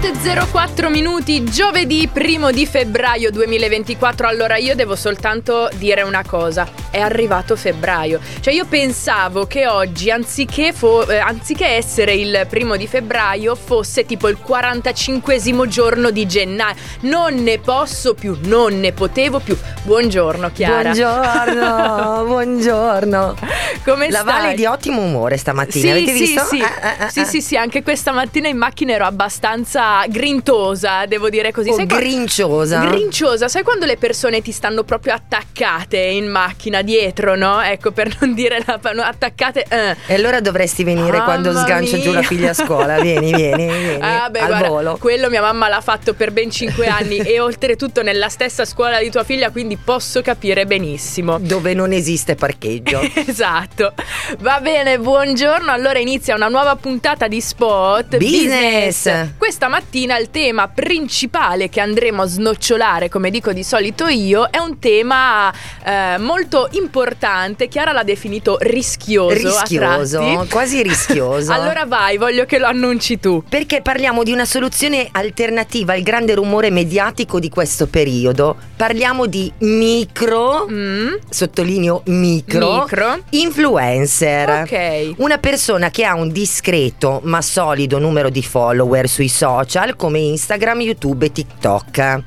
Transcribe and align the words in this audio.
8.04 0.00 0.90
minuti, 0.90 1.42
giovedì 1.42 2.06
primo 2.12 2.50
di 2.50 2.66
febbraio 2.66 3.30
2024. 3.30 4.26
Allora 4.28 4.56
io 4.56 4.74
devo 4.74 4.94
soltanto 4.94 5.70
dire 5.76 6.02
una 6.02 6.22
cosa, 6.24 6.68
è 6.90 7.00
arrivato 7.00 7.56
febbraio. 7.56 8.20
Cioè 8.40 8.52
io 8.52 8.66
pensavo 8.66 9.46
che 9.46 9.66
oggi, 9.66 10.10
anziché, 10.10 10.74
fo- 10.74 11.08
eh, 11.08 11.16
anziché 11.16 11.66
essere 11.68 12.12
il 12.12 12.46
primo 12.48 12.76
di 12.76 12.86
febbraio, 12.86 13.54
fosse 13.54 14.04
tipo 14.04 14.28
il 14.28 14.36
45 14.36 15.66
giorno 15.66 16.10
di 16.10 16.26
gennaio. 16.26 16.76
Non 17.00 17.34
ne 17.42 17.58
posso 17.58 18.12
più, 18.12 18.36
non 18.42 18.78
ne 18.78 18.92
potevo 18.92 19.38
più. 19.38 19.56
Buongiorno 19.82 20.50
Chiara. 20.52 20.90
Buongiorno, 20.92 22.24
buongiorno. 22.28 23.34
Come 23.82 24.10
La 24.10 24.20
stai? 24.20 24.32
Valle 24.40 24.54
di 24.54 24.66
ottimo 24.66 25.00
umore 25.00 25.38
stamattina, 25.38 25.84
Sì, 25.84 25.90
avete 25.90 26.12
sì, 26.12 26.18
visto? 26.18 26.44
sì. 26.44 26.60
Eh, 26.60 26.64
eh, 26.64 27.04
eh, 27.06 27.10
sì, 27.10 27.20
eh. 27.20 27.24
sì, 27.24 27.40
sì, 27.40 27.56
anche 27.56 27.82
questa 27.82 28.12
mattina 28.12 28.46
in 28.48 28.58
macchina 28.58 28.92
ero 28.92 29.06
abbastanza 29.06 29.84
grintosa, 30.08 31.06
devo 31.06 31.28
dire 31.30 31.52
così. 31.52 31.70
O 31.70 31.74
Sai 31.74 31.86
grinciosa. 31.86 32.84
Grinciosa, 32.86 33.48
sai 33.48 33.62
quando 33.62 33.86
le 33.86 33.96
persone 33.96 34.42
ti 34.42 34.52
stanno 34.52 34.82
proprio 34.84 35.14
attaccate 35.14 35.96
in 35.98 36.28
macchina 36.28 36.82
dietro, 36.82 37.34
no? 37.36 37.60
Ecco, 37.62 37.92
per 37.92 38.14
non 38.20 38.34
dire 38.34 38.62
la 38.66 38.78
no, 38.92 39.02
attaccate. 39.02 39.64
eh. 39.68 39.96
E 40.06 40.14
allora 40.14 40.40
dovresti 40.40 40.84
venire 40.84 41.22
quando 41.22 41.50
Mamma 41.52 41.64
sgancio 41.64 41.98
giù 41.98 42.12
la 42.12 42.18
mia. 42.20 42.28
figlia 42.28 42.50
a 42.50 42.54
scuola. 42.54 43.00
Vieni, 43.06 43.32
vieni, 43.32 43.66
vieni. 43.66 43.98
Ah, 44.02 44.28
beh, 44.30 44.40
al 44.40 44.46
guarda, 44.48 44.68
volo. 44.68 44.96
quello 44.98 45.28
mia 45.30 45.40
mamma 45.40 45.68
l'ha 45.68 45.80
fatto 45.80 46.14
per 46.14 46.32
ben 46.32 46.50
5 46.50 46.86
anni 46.86 47.18
e 47.18 47.40
oltretutto 47.40 48.02
nella 48.02 48.28
stessa 48.28 48.64
scuola 48.64 48.98
di 49.00 49.10
tua 49.10 49.22
figlia, 49.24 49.50
quindi 49.50 49.76
posso 49.76 50.22
capire 50.22 50.66
benissimo. 50.66 51.38
Dove 51.38 51.72
non 51.74 51.92
esiste 51.92 52.34
parcheggio. 52.34 53.00
Esatto. 53.26 53.92
Va 54.40 54.60
bene, 54.60 54.98
buongiorno. 54.98 55.70
Allora 55.70 55.98
inizia 55.98 56.34
una 56.34 56.48
nuova 56.48 56.74
puntata 56.76 57.28
di 57.28 57.40
Spot 57.40 58.16
Business. 58.16 59.10
Questa 59.36 59.68
mattina 59.68 59.75
il 60.18 60.30
tema 60.30 60.68
principale 60.68 61.68
che 61.68 61.80
andremo 61.80 62.22
a 62.22 62.26
snocciolare, 62.26 63.08
come 63.08 63.30
dico 63.30 63.52
di 63.52 63.62
solito 63.62 64.06
io, 64.06 64.48
è 64.50 64.58
un 64.58 64.78
tema 64.78 65.52
eh, 65.84 66.16
molto 66.18 66.68
importante. 66.72 67.68
Chiara 67.68 67.92
l'ha 67.92 68.02
definito 68.02 68.56
rischioso. 68.60 69.34
rischioso, 69.34 70.46
quasi 70.50 70.82
rischioso. 70.82 71.52
Allora 71.56 71.84
vai, 71.86 72.16
voglio 72.16 72.44
che 72.44 72.58
lo 72.58 72.66
annunci 72.66 73.18
tu. 73.18 73.42
Perché 73.48 73.80
parliamo 73.82 74.22
di 74.22 74.32
una 74.32 74.44
soluzione 74.44 75.08
alternativa 75.12 75.92
al 75.94 76.02
grande 76.02 76.34
rumore 76.34 76.70
mediatico 76.70 77.38
di 77.40 77.48
questo 77.48 77.86
periodo. 77.86 78.56
Parliamo 78.76 79.26
di 79.26 79.50
micro, 79.58 80.66
Mm, 80.68 81.14
sottolineo 81.28 82.02
micro, 82.06 82.80
Micro. 82.82 83.18
influencer. 83.30 84.48
Ok. 84.62 85.14
Una 85.18 85.38
persona 85.38 85.90
che 85.90 86.04
ha 86.04 86.14
un 86.14 86.30
discreto 86.30 87.20
ma 87.24 87.40
solido 87.42 87.98
numero 87.98 88.28
di 88.30 88.42
follower 88.42 89.08
sui 89.08 89.28
social 89.28 89.65
come 89.96 90.18
Instagram, 90.20 90.80
YouTube 90.80 91.26
e 91.26 91.32
TikTok. 91.32 92.22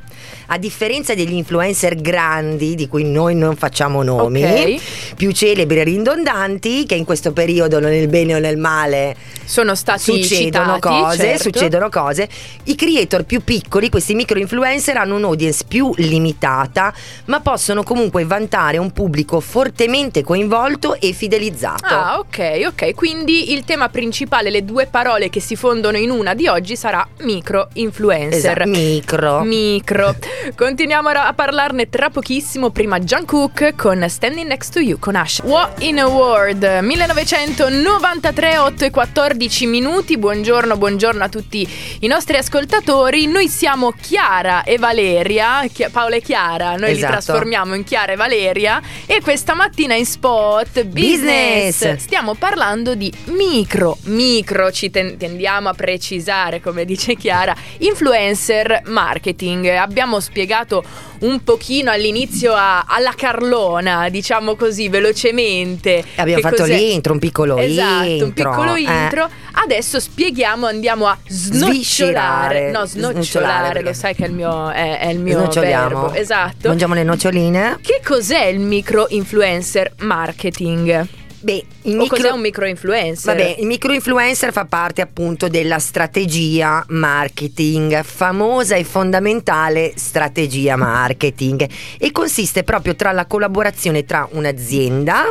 A 0.52 0.58
differenza 0.58 1.14
degli 1.14 1.34
influencer 1.34 1.96
grandi, 1.96 2.74
di 2.74 2.88
cui 2.88 3.04
noi 3.04 3.36
non 3.36 3.56
facciamo 3.56 4.02
nomi, 4.02 4.44
Ok. 4.44 5.16
più 5.16 5.32
celebri 5.32 5.80
e 5.80 5.84
ridondanti, 5.84 6.86
che 6.88 6.96
in 6.96 7.06
questo 7.06 7.34
periodo, 7.34 7.80
nel 7.80 8.08
bene 8.08 8.34
o 8.36 8.40
nel 8.40 8.58
male, 8.58 9.16
Sono 9.46 9.76
stati 9.76 10.00
succedono 10.24 10.76
citati, 10.76 10.80
cose, 10.80 11.18
certo. 11.18 11.42
succedono 11.44 11.90
cose. 11.90 12.28
I 12.64 12.76
creator 12.76 13.26
più 13.26 13.44
piccoli, 13.44 13.90
questi 13.90 14.16
micro 14.16 14.40
influencer, 14.40 14.98
hanno 14.98 15.16
un'audience 15.18 15.66
più 15.68 15.92
limitata, 15.98 16.94
ma 17.26 17.40
possono 17.42 17.84
comunque 17.84 18.26
vantare 18.26 18.78
un 18.78 18.92
pubblico 18.92 19.40
fortemente 19.40 20.24
coinvolto 20.24 21.00
e 21.00 21.12
fidelizzato. 21.14 21.86
Ah, 21.86 22.18
ok, 22.20 22.66
ok. 22.68 22.96
Quindi 22.96 23.54
il 23.54 23.66
tema 23.66 23.90
principale, 23.90 24.50
le 24.50 24.66
due 24.66 24.88
parole 24.88 25.30
che 25.30 25.40
si 25.40 25.56
fondono 25.56 25.98
in 25.98 26.10
una 26.10 26.34
di 26.34 26.48
oggi 26.48 26.76
sarà 26.76 27.08
micro 27.22 27.70
influencer. 27.74 28.62
Esatto, 28.62 28.68
micro. 28.70 29.42
Micro. 29.42 30.16
Continuiamo 30.56 31.10
a 31.10 31.34
parlarne 31.34 31.90
tra 31.90 32.10
pochissimo. 32.10 32.70
Prima 32.70 32.98
Jungkook 33.00 33.76
con 33.76 34.06
Standing 34.08 34.48
Next 34.48 34.72
to 34.72 34.80
You 34.80 34.98
con 34.98 35.16
Ash. 35.16 35.42
What 35.44 35.82
in 35.84 36.00
a 36.00 36.08
World 36.08 36.64
1993, 36.82 38.58
8 38.58 38.86
e 38.86 38.90
14 38.90 39.66
minuti. 39.68 40.18
Buongiorno, 40.18 40.78
buongiorno 40.78 41.24
a 41.26 41.30
tutti 41.30 41.68
i 42.00 42.08
nostri 42.08 42.38
ascoltatori. 42.38 43.28
Noi 43.28 43.50
siamo 43.50 43.92
Chiara 43.92 44.64
e 44.64 44.78
Valeria. 44.78 45.62
Paola 45.92 46.16
e 46.16 46.22
Chiara, 46.22 46.72
noi 46.78 46.92
li 46.92 46.98
Esatto. 46.98 47.12
trasformiamo 47.12 47.76
in 47.76 47.84
Chiara 47.84 48.14
e 48.14 48.16
Valeria. 48.16 48.82
E 49.06 49.20
questa 49.22 49.54
mattina 49.54 49.94
in 49.96 50.06
spot 50.06 50.84
business, 50.86 51.80
Business. 51.80 52.02
stiamo 52.02 52.36
parlando 52.36 52.96
di 52.96 53.12
micro, 53.26 53.98
micro, 54.04 54.72
ci 54.72 54.90
ten- 54.90 55.18
tendiamo 55.18 55.68
a 55.70 55.74
precisare, 55.74 56.62
come 56.62 56.86
dice 56.86 57.16
Chiara, 57.16 57.54
influencer 57.80 58.84
marketing. 58.86 59.66
Abbiamo 59.68 60.20
spiegato 60.30 60.84
un 61.22 61.44
pochino 61.44 61.92
all'inizio 61.92 62.54
a- 62.54 62.86
alla 62.88 63.14
Carlona, 63.16 64.10
diciamo 64.10 64.56
così, 64.56 64.88
velocemente. 64.90 66.04
Abbiamo 66.16 66.42
fatto 66.42 66.58
cos'è- 66.64 66.76
l'intro, 66.78 67.14
un 67.14 67.20
piccolo 67.20 67.58
Esatto, 67.58 68.06
intro. 68.06 68.26
un 68.28 68.34
piccolo 68.34 68.76
eh. 68.76 68.82
intro. 68.82 69.30
Adesso 69.52 70.00
spieghiamo, 70.00 70.68
andiamo 70.68 71.08
a 71.08 71.18
snocciolare. 71.28 72.72
No, 72.72 72.86
Snocciolare, 72.86 73.12
snocciolare, 73.24 73.82
lo 73.82 73.94
sai 73.94 74.16
che 74.16 74.24
è 74.26 74.28
il 74.28 74.34
mio, 74.34 74.70
è, 74.70 75.00
è 75.00 75.08
il 75.10 75.20
mio 75.20 75.48
verbo. 75.50 76.14
Esatto. 76.14 76.68
Mangiamo 76.70 76.94
le 76.94 77.04
noccioline? 77.04 77.78
Che 77.82 78.02
cos'è 78.06 78.46
il 78.46 78.60
micro 78.60 79.08
influencer 79.10 79.94
marketing? 80.00 81.08
Beh, 81.42 81.66
il 81.84 81.98
O 81.98 82.08
cos'è 82.08 82.30
un 82.32 82.42
micro 82.42 82.66
influencer? 82.66 83.34
Vabbè, 83.34 83.56
il 83.60 83.66
micro 83.66 83.94
influencer 83.94 84.52
fa 84.52 84.66
parte 84.66 85.02
appunto 85.02 85.48
della 85.48 85.80
strategia 85.80 86.84
marketing, 86.90 88.04
famosa 88.04 88.76
e 88.76 88.84
fondamentale 88.84 89.94
strategia 89.96 90.76
marketing 90.76 91.68
e 91.98 92.12
consiste 92.12 92.64
proprio 92.64 92.96
tra 92.96 93.12
la 93.14 93.26
collaborazione 93.26 94.04
tra 94.04 94.28
un'azienda 94.32 95.30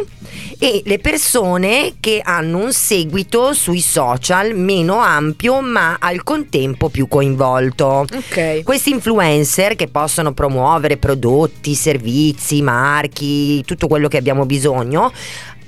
e 0.58 0.82
le 0.84 0.98
persone 0.98 1.94
che 2.00 2.20
hanno 2.22 2.58
un 2.58 2.72
seguito 2.72 3.52
sui 3.52 3.80
social 3.80 4.54
meno 4.54 4.98
ampio 4.98 5.60
ma 5.60 5.98
al 6.00 6.22
contempo 6.22 6.88
più 6.88 7.06
coinvolto. 7.06 8.06
Ok. 8.12 8.62
Questi 8.62 8.90
influencer 8.90 9.76
che 9.76 9.88
possono 9.88 10.32
promuovere 10.32 10.96
prodotti, 10.96 11.74
servizi, 11.74 12.62
marchi, 12.62 13.62
tutto 13.64 13.86
quello 13.86 14.08
che 14.08 14.16
abbiamo 14.16 14.46
bisogno, 14.46 15.12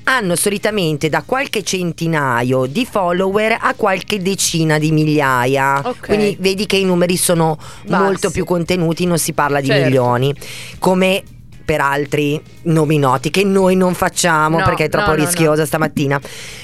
hanno 0.05 0.37
solitamente 0.37 1.09
da 1.09 1.22
qualche 1.25 1.62
centinaio 1.62 2.66
di 2.66 2.87
follower 2.88 3.56
a 3.61 3.75
qualche 3.75 4.21
decina 4.21 4.78
di 4.78 4.91
migliaia. 4.93 5.81
Ok. 5.84 6.06
Quindi 6.06 6.37
vedi 6.41 6.66
che 6.66 6.77
i 6.77 6.84
numeri 6.84 7.16
sono 7.16 7.59
Bassi. 7.87 8.03
molto 8.03 8.31
più 8.31 8.44
contenuti, 8.44 9.06
non 9.06 9.19
si 9.19 9.33
parla 9.33 9.61
di 9.61 9.66
Certo. 9.69 9.84
milioni. 9.84 10.34
Come 10.78 11.22
per 11.70 11.81
altri 11.81 12.42
nomi 12.62 12.98
noti 12.98 13.31
che 13.31 13.44
noi 13.44 13.76
non 13.76 13.94
facciamo 13.94 14.58
No, 14.58 14.64
perché 14.64 14.86
è 14.86 14.88
troppo 14.88 15.10
no, 15.10 15.16
no, 15.16 15.25
rischiosa 15.25 15.64
stamattina. 15.64 16.20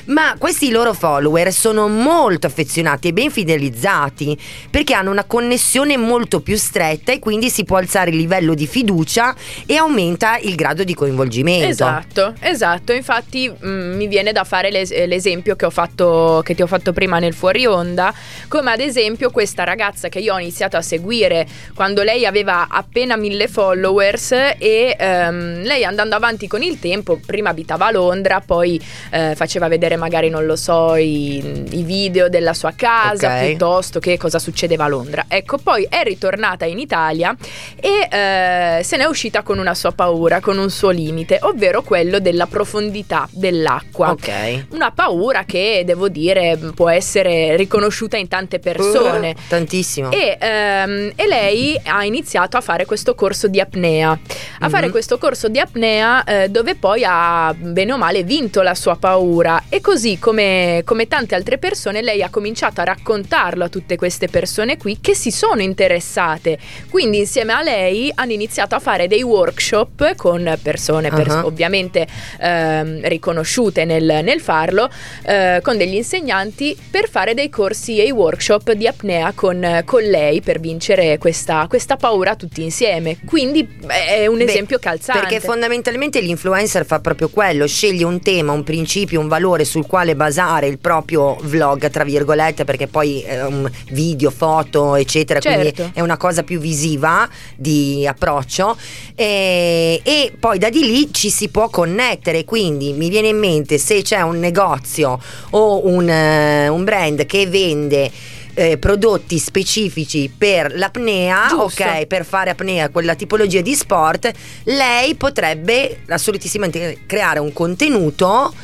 Ma 0.07 0.35
questi 0.37 0.71
loro 0.71 0.93
follower 0.95 1.53
sono 1.53 1.87
molto 1.87 2.49
affezionati 2.49 3.09
e 3.09 3.13
ben 3.13 3.31
fidelizzati 3.31 4.37
perché 4.69 4.95
hanno 4.95 5.13
una 5.13 5.23
connessione 5.23 5.97
molto 5.97 6.41
più 6.41 6.57
stretta 6.57 7.13
e 7.13 7.21
quindi 7.21 7.51
si 7.51 7.63
può 7.63 7.77
alzare 7.77 8.11
il 8.11 8.17
livello 8.17 8.55
di 8.55 8.67
fiducia 8.67 9.33
e 9.65 9.77
aumenta 9.77 10.39
il 10.39 10.57
grado 10.57 10.83
di 10.83 10.93
coinvolgimento. 10.93 11.69
Esatto, 11.69 12.35
esatto. 12.41 12.93
Infatti 12.93 13.49
mm, 13.49 13.95
mi 13.95 14.09
viene 14.09 14.33
da 14.33 14.43
fare 14.43 14.73
l'es- 14.73 15.07
l'esempio 15.07 15.55
che 15.55 15.67
ho 15.67 15.71
fatto, 15.71 16.41
che 16.45 16.57
ti 16.57 16.63
ho 16.63 16.67
fatto 16.67 16.93
prima 16.93 17.21
nel 17.21 17.33
fuori 17.33 17.65
onda, 17.65 18.13
come 18.49 18.73
ad 18.73 18.81
esempio 18.81 19.31
questa 19.31 19.63
ragazza 19.63 20.09
che 20.09 20.19
io 20.19 20.35
ho 20.35 20.41
iniziato 20.41 20.77
a 20.77 20.83
seguire 20.83 21.47
quando 21.77 22.03
lei 22.03 22.27
aveva 22.27 22.67
appena 22.69 23.17
mille 23.17 23.47
followers 23.47 24.33
e 24.59 24.96
ehm, 24.99 25.63
lei 25.63 25.85
andando 25.85 26.15
avanti 26.15 26.47
con 26.47 26.63
il 26.63 26.79
tempo, 26.79 27.21
prima 27.25 27.51
abitava 27.51 27.87
a 27.87 27.91
Londra, 27.91 28.43
poi 28.45 28.81
eh, 29.11 29.35
faceva 29.35 29.69
vedere 29.69 29.97
magari, 29.97 30.29
non 30.29 30.47
lo 30.47 30.57
so, 30.57 30.95
i, 30.97 31.65
i 31.71 31.83
video 31.83 32.29
della 32.29 32.55
sua 32.55 32.73
casa, 32.77 33.37
Ok. 33.37 33.47
piuttosto 33.47 33.99
che 33.99 34.17
cosa 34.17 34.39
succedeva 34.39 34.85
a 34.85 34.89
Londra. 34.89 35.25
Ecco, 35.29 35.59
poi 35.59 35.87
è 35.89 36.03
ritornata 36.03 36.65
in 36.65 36.79
Italia 36.79 37.35
e 37.81 38.09
eh, 38.11 38.83
se 38.83 38.97
n'è 38.97 39.05
uscita 39.05 39.43
con 39.43 39.59
una 39.59 39.75
sua 39.75 39.93
paura, 39.93 40.41
con 40.41 40.59
un 40.59 40.71
suo 40.71 40.91
limite, 40.91 41.39
ovvero 41.43 41.83
quello 41.83 42.19
della 42.19 42.47
profondità 42.47 43.29
dell'acqua. 43.31 44.11
Ok. 44.11 44.67
Una 44.71 44.91
paura 44.91 45.45
che 45.45 45.83
devo 45.85 46.09
dire 46.09 46.59
può 46.75 46.89
essere 46.89 47.57
riconosciuta 47.57 48.17
in 48.17 48.29
tante 48.29 48.59
persone. 48.59 49.31
Uh, 49.31 49.41
tantissimo. 49.49 50.11
E, 50.11 50.37
ehm, 50.41 51.13
e 51.15 51.27
lei 51.27 51.81
ha 51.85 52.05
iniziato 52.05 52.57
a 52.57 52.61
fare 52.61 52.85
questo 52.85 53.15
corso 53.15 53.49
di 53.49 53.61
apnea. 53.61 54.19
A 54.61 54.69
fare 54.69 54.86
fare 54.87 54.91
questo 54.91 55.19
corso 55.19 55.49
di 55.49 55.59
apnea 55.59 56.25
eh, 56.25 56.49
dove 56.49 56.75
poi 56.75 57.05
ha 57.07 57.55
bene 57.57 57.93
o 57.93 57.99
male 57.99 58.23
vinto 58.23 58.63
la 58.63 58.75
sua 58.75 58.97
paura 58.97 59.65
e 59.69 59.81
così 59.81 60.19
come, 60.19 60.83
come 60.85 61.07
tante 61.07 61.35
altre 61.35 61.59
persone 61.59 62.03
lei 62.03 62.23
ha 62.23 62.31
cominciato 62.31 62.81
a 62.81 62.85
raccontarlo 62.85 63.65
a 63.65 63.69
tutte 63.69 63.97
queste 63.97 64.29
persone 64.29 64.77
qui 64.77 64.99
che 65.01 65.15
si 65.15 65.31
sono 65.31 65.63
interessate. 65.63 66.59
Quindi 66.91 67.19
insieme 67.19 67.53
a 67.53 67.63
lei 67.63 68.11
hanno 68.15 68.33
iniziato 68.33 68.75
a 68.75 68.79
fare 68.79 69.07
dei 69.07 69.23
workshop 69.23 70.15
con 70.17 70.59
persone 70.63 71.11
pers- 71.11 71.25
Uh-huh. 71.27 71.47
ovviamente 71.47 72.07
ehm, 72.39 73.01
riconosciute 73.09 73.85
nel, 73.85 74.21
nel 74.23 74.41
farlo, 74.41 74.89
eh, 75.25 75.59
con 75.63 75.77
degli 75.77 75.97
insegnanti 75.97 76.77
per 76.89 77.09
fare 77.09 77.35
dei 77.35 77.49
corsi 77.49 77.99
e 77.99 78.05
i 78.05 78.11
workshop 78.11 78.73
di 78.73 78.87
apnea 78.87 79.33
con, 79.35 79.83
con 79.85 80.03
lei 80.03 80.41
per 80.41 80.61
vincere 80.61 81.19
questa, 81.19 81.67
questa 81.69 81.97
paura 81.97 82.37
tutti 82.37 82.63
insieme. 82.63 83.19
Quindi 83.25 83.69
è 83.87 84.27
un 84.27 84.39
Beh, 84.39 84.45
esempio 84.67 84.79
calzante. 84.79 85.21
Perché 85.21 85.41
fondamentalmente 85.41 86.21
l'influencer 86.21 86.85
fa 86.85 86.99
proprio 87.01 87.29
quello, 87.29 87.67
sceglie 87.67 88.05
un 88.05 88.21
tema, 88.21 88.53
un 88.53 88.65
principio, 88.65 89.21
un 89.21 89.29
valore 89.29 89.65
sul 89.65 89.87
quale 89.87 90.17
basare 90.17 90.67
il 90.67 90.79
proprio 90.79 91.37
vlog, 91.43 91.89
tra 91.89 92.05
virgolette, 92.05 92.65
perché 92.65 92.89
poi 92.89 93.25
un 93.29 93.71
video, 93.91 94.31
foto, 94.31 94.97
eccetera, 94.97 95.41
quindi 95.41 95.75
Certo. 95.75 95.91
è 95.95 96.01
una 96.01 96.17
cosa 96.17 96.43
più 96.43 96.59
visiva 96.59 97.29
di 97.57 98.07
approccio 98.07 98.77
e, 99.15 100.01
e 100.03 100.33
poi 100.39 100.59
da 100.59 100.69
di 100.69 100.85
lì 100.85 101.13
ci 101.13 101.31
si 101.31 101.49
può 101.49 101.69
connettere, 101.69 102.45
quindi 102.45 102.93
mi 102.93 103.09
viene 103.09 103.29
in 103.29 103.39
mente 103.39 103.79
se 103.79 104.03
c'è 104.03 104.21
un 104.21 104.39
negozio 104.39 105.19
o 105.51 105.87
un, 105.87 106.09
eh, 106.09 106.69
un 106.69 106.85
brand 106.85 107.25
che 107.27 107.47
vende 107.47 108.11
eh, 108.57 108.79
prodotti 108.79 109.39
specifici 109.39 110.33
per 110.37 110.75
l'apnea, 110.75 111.47
Giusto. 111.49 111.83
ok, 111.83 112.07
per 112.07 112.25
fare 112.25 112.51
apnea, 112.51 112.89
quella 112.89 113.15
tipologia 113.15 113.61
di 113.61 113.75
sport, 113.75 114.31
lei 114.65 115.15
potrebbe 115.15 116.01
assolutissimamente 116.09 117.01
creare 117.07 117.39
un 117.39 117.53
contenuto 117.53 118.55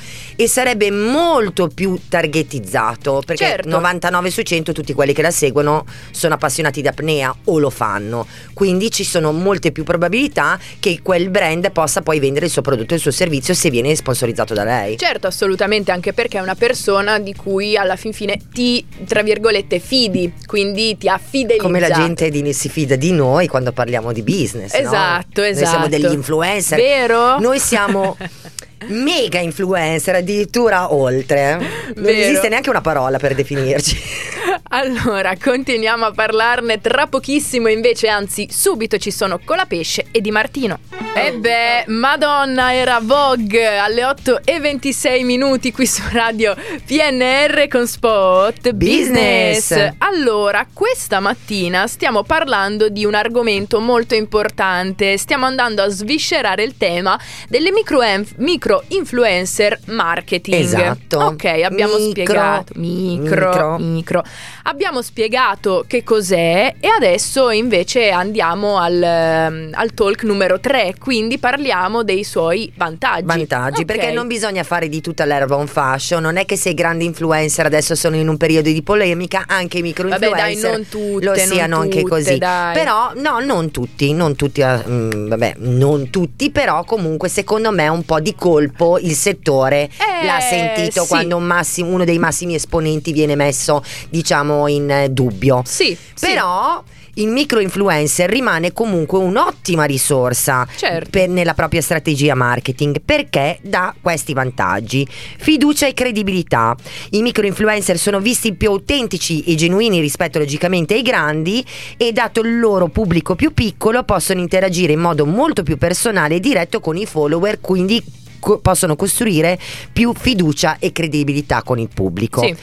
e 0.43 0.49
sarebbe 0.49 0.91
molto 0.91 1.69
più 1.69 1.97
targetizzato 2.09 3.23
perché 3.25 3.45
Certo. 3.45 3.69
99 3.69 4.31
su 4.31 4.43
100 4.43 4.73
tutti 4.73 4.93
quelli 4.93 5.13
che 5.13 5.23
la 5.23 5.31
seguono 5.31 5.85
sono 6.11 6.35
appassionati 6.35 6.81
di 6.83 6.89
apnea 6.89 7.35
o 7.45 7.59
lo 7.59 7.71
fanno 7.71 8.27
quindi 8.53 8.91
ci 8.91 9.05
sono 9.05 9.33
molte 9.33 9.71
più 9.73 9.85
probabilità 9.85 10.59
che 10.81 11.01
quel 11.03 11.31
brand 11.31 11.71
possa 11.71 12.03
poi 12.03 12.19
vendere 12.19 12.47
il 12.47 12.53
suo 12.53 12.63
prodotto 12.63 12.93
e 12.93 12.97
il 12.97 13.03
suo 13.03 13.11
servizio 13.11 13.55
se 13.55 13.71
viene 13.71 13.95
sponsorizzato 13.95 14.55
da 14.55 14.65
lei 14.65 14.99
Certo, 14.99 15.27
assolutamente, 15.27 15.91
anche 15.93 16.13
perché 16.13 16.39
è 16.39 16.41
una 16.41 16.55
persona 16.55 17.19
di 17.19 17.35
cui 17.35 17.77
alla 17.77 17.97
fin 17.97 18.13
fine 18.13 18.39
ti, 18.53 18.85
tra 19.07 19.23
virgolette, 19.23 19.79
fidi, 19.79 20.33
quindi 20.47 20.97
ti 20.97 21.09
ha 21.09 21.19
fidelizzato. 21.19 21.63
come 21.63 21.81
la 21.81 21.91
gente 21.91 22.31
di- 22.31 22.53
si 22.53 22.69
fida 22.69 22.97
di 22.97 23.13
noi 23.13 23.47
quando 23.49 23.73
parliamo 23.73 24.13
di 24.13 24.23
business 24.23 24.73
no? 24.75 24.81
Esatto, 24.81 25.41
noi 25.43 25.55
siamo 25.55 25.87
esatto. 25.87 25.89
degli 25.89 26.13
influencer 26.13 26.79
Vero? 26.79 27.39
noi 27.39 27.59
siamo 27.59 28.17
mega 28.89 29.39
influencer 29.41 30.15
addirittura 30.17 30.93
oltre 30.93 31.57
non 31.95 32.05
Vero. 32.05 32.19
esiste 32.19 32.49
neanche 32.49 32.71
una 32.71 32.81
parola 32.81 33.19
per 33.19 33.35
definirci 33.35 33.97
Allora, 34.71 35.35
continuiamo 35.39 36.07
a 36.07 36.13
parlarne 36.13 36.81
tra 36.81 37.07
pochissimo, 37.07 37.69
invece, 37.69 38.09
anzi, 38.09 38.49
subito 38.51 38.97
ci 38.97 39.11
sono 39.11 39.39
Colapesce 39.45 40.07
e 40.11 40.21
Di 40.23 40.31
Martino. 40.31 40.79
E 41.15 41.35
beh, 41.35 41.85
Madonna 41.89 42.73
era 42.73 42.99
Vogue 43.03 43.77
alle 43.79 44.03
8 44.03 44.41
e 44.45 44.61
26 44.61 45.25
minuti 45.25 45.73
qui 45.73 45.87
su 45.87 46.01
Radio 46.11 46.55
PNR 46.87 47.69
con 47.69 47.87
Spot 47.87 48.71
Business. 48.73 49.69
Business. 49.69 49.95
Allora, 49.99 50.67
questa 50.73 51.21
mattina 51.21 51.87
stiamo 51.87 52.23
parlando 52.23 52.89
di 52.89 53.05
un 53.05 53.15
argomento 53.15 53.79
molto 53.79 54.15
importante. 54.15 55.19
Stiamo 55.19 55.45
andando 55.45 55.83
a 55.83 55.89
sviscerare 55.89 56.63
il 56.63 56.79
tema 56.79 57.21
delle 57.47 57.71
micro, 57.73 58.01
micro 58.37 58.83
influencer 58.89 59.81
marketing. 59.87 60.63
Esatto. 60.63 61.19
Ok, 61.19 61.45
abbiamo 61.45 61.99
Micro. 61.99 62.11
spiegato. 62.11 62.73
Micro, 62.77 63.51
Micro. 63.51 63.79
micro. 63.79 64.25
Abbiamo 64.65 65.03
spiegato 65.03 65.85
che 65.87 66.03
cos'è 66.05 66.75
e 66.79 66.89
adesso 66.89 67.51
invece 67.51 68.11
andiamo 68.11 68.79
al, 68.79 69.03
ehm, 69.03 69.71
al 69.73 69.93
talk 69.95 70.23
numero 70.25 70.61
3, 70.61 70.95
quindi 70.99 71.39
parliamo 71.39 72.03
dei 72.03 72.25
suoi 72.25 72.73
vantaggi. 72.77 73.25
vantaggi 73.25 73.81
Ok. 73.81 73.87
perché 73.87 74.11
non 74.13 74.27
bisogna 74.27 74.63
fare 74.63 74.89
di 74.89 75.01
tutta 75.01 75.25
l'erba 75.25 75.57
un 75.57 75.67
fascio 75.67 76.19
non 76.21 76.37
è 76.37 76.45
che 76.45 76.57
se 76.57 76.71
i 76.71 76.75
grandi 76.75 77.05
influencer 77.05 77.67
adesso 77.67 77.95
sono 77.95 78.17
in 78.17 78.29
un 78.29 78.37
periodo 78.37 78.69
di 78.71 78.83
polemica 78.83 79.45
anche 79.47 79.79
i 79.79 79.83
micro 79.83 80.09
Vabbè, 80.09 80.29
dai, 80.31 80.53
influencer 80.55 80.71
non 80.71 80.89
tutte, 80.89 81.25
lo 81.25 81.35
non 81.35 81.47
siano 81.47 81.77
anche 81.79 82.01
tutte, 82.03 82.09
così 82.11 82.39
dai. 82.39 82.75
però 82.75 83.13
no 83.17 83.41
non 83.41 83.71
tutti 83.71 84.13
non 84.13 84.37
tutti 84.37 84.61
eh, 84.61 84.83
mm, 84.89 85.29
vabbè 85.29 85.55
non 85.59 86.11
tutti 86.11 86.51
però 86.51 86.85
comunque 86.85 87.29
secondo 87.29 87.71
me 87.73 87.89
un 87.89 88.05
po' 88.05 88.21
di 88.21 88.35
colpo 88.35 88.99
il 88.99 89.15
settore 89.15 89.89
Eh, 89.99 90.25
l'ha 90.27 90.41
sentito 90.41 91.03
sì. 91.03 91.09
quando 91.09 91.37
un 91.37 91.45
massimo- 91.45 91.91
uno 91.91 92.05
dei 92.05 92.19
massimi 92.19 92.55
esponenti 92.55 93.13
viene 93.13 93.35
messo 93.37 93.83
diciamo 94.09 94.42
in 94.69 94.91
eh, 94.91 95.09
dubbio 95.11 95.63
Sì, 95.65 95.97
sì. 96.15 96.27
però 96.27 96.83
il 97.17 97.29
micro 97.29 97.61
influencer 97.61 98.31
rimane 98.31 98.73
comunque 98.73 99.19
un'ottima 99.19 99.85
risorsa 99.85 100.67
Certo. 100.75 101.11
per- 101.11 101.29
nella 101.29 101.53
propria 101.53 101.83
strategia 101.83 102.35
marketing 102.35 103.03
perché 103.05 103.59
dà 103.63 103.95
questi 104.01 104.33
vantaggi: 104.33 105.07
fiducia 105.37 105.87
e 105.87 105.93
credibilità. 105.93 106.75
I 107.11 107.21
micro 107.21 107.47
influencer 107.47 107.99
sono 107.99 108.19
visti 108.19 108.55
più 108.55 108.71
autentici 108.71 109.43
e 109.45 109.57
genuini 109.57 110.01
rispetto 110.01 110.39
logicamente 110.39 110.95
ai 110.95 111.03
grandi 111.03 111.63
e 111.99 112.13
dato 112.13 112.41
il 112.41 112.59
loro 112.59 112.89
pubblico 112.89 113.35
più 113.35 113.53
piccolo 113.53 114.05
possono 114.05 114.41
interagire 114.41 114.95
in 114.95 115.01
modo 115.01 115.27
molto 115.27 115.63
più 115.63 115.77
personale 115.77 116.37
e 116.37 116.41
diretto 116.41 116.81
con 116.81 116.97
i 116.97 117.05
follower, 117.05 117.61
quindi 117.61 118.03
co- 118.41 118.59
possono 118.61 118.97
costruire 118.97 119.59
più 119.93 120.15
fiducia 120.15 120.79
e 120.79 120.93
credibilità 120.93 121.63
con 121.63 121.79
il 121.79 121.91
pubblico 121.93 122.41
Sì. 122.43 122.57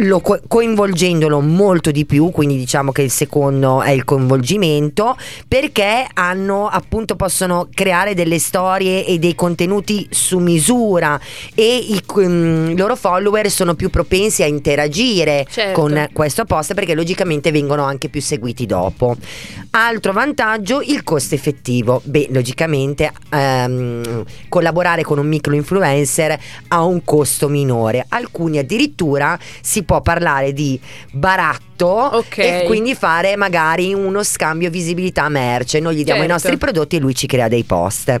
Lo 0.00 0.20
co- 0.20 0.40
coinvolgendolo 0.46 1.40
molto 1.40 1.90
di 1.90 2.04
più, 2.04 2.30
quindi 2.30 2.56
diciamo 2.56 2.92
che 2.92 3.02
il 3.02 3.10
secondo 3.10 3.82
è 3.82 3.90
il 3.90 4.04
coinvolgimento, 4.04 5.16
perché 5.46 6.06
hanno 6.12 6.68
appunto 6.68 7.16
possono 7.16 7.68
creare 7.72 8.14
delle 8.14 8.38
storie 8.38 9.04
e 9.04 9.18
dei 9.18 9.34
contenuti 9.34 10.06
su 10.10 10.38
misura 10.38 11.18
e 11.54 11.76
i, 11.76 12.02
mm, 12.20 12.70
i 12.70 12.76
loro 12.76 12.94
follower 12.94 13.50
sono 13.50 13.74
più 13.74 13.90
propensi 13.90 14.42
a 14.42 14.46
interagire 14.46 15.46
Certo. 15.48 15.80
con 15.80 16.08
questo 16.12 16.44
post 16.44 16.74
perché 16.74 16.94
logicamente 16.94 17.50
vengono 17.50 17.82
anche 17.84 18.08
più 18.08 18.20
seguiti 18.20 18.66
dopo. 18.66 19.16
Altro 19.70 20.12
vantaggio, 20.12 20.80
il 20.80 21.02
costo 21.02 21.34
effettivo. 21.34 22.00
Beh, 22.04 22.28
logicamente 22.30 23.12
ehm, 23.30 24.24
collaborare 24.48 25.02
con 25.02 25.18
un 25.18 25.26
micro 25.26 25.54
influencer 25.54 26.38
ha 26.68 26.82
un 26.82 27.04
costo 27.04 27.48
minore. 27.48 28.04
Alcuni 28.08 28.58
addirittura 28.58 29.38
si 29.60 29.82
può 29.88 30.02
parlare 30.02 30.52
di 30.52 30.78
baratto 31.12 31.86
Ok. 31.86 32.36
e 32.36 32.64
quindi 32.66 32.94
fare 32.94 33.36
magari 33.36 33.94
uno 33.94 34.22
scambio 34.22 34.68
visibilità 34.68 35.30
merce. 35.30 35.80
Noi 35.80 35.96
gli 35.96 36.04
diamo 36.04 36.18
i 36.18 36.26
Certo. 36.28 36.32
nostri 36.34 36.56
prodotti 36.58 36.96
e 36.96 36.98
lui 36.98 37.14
ci 37.14 37.26
crea 37.26 37.48
dei 37.48 37.64
post. 37.64 38.20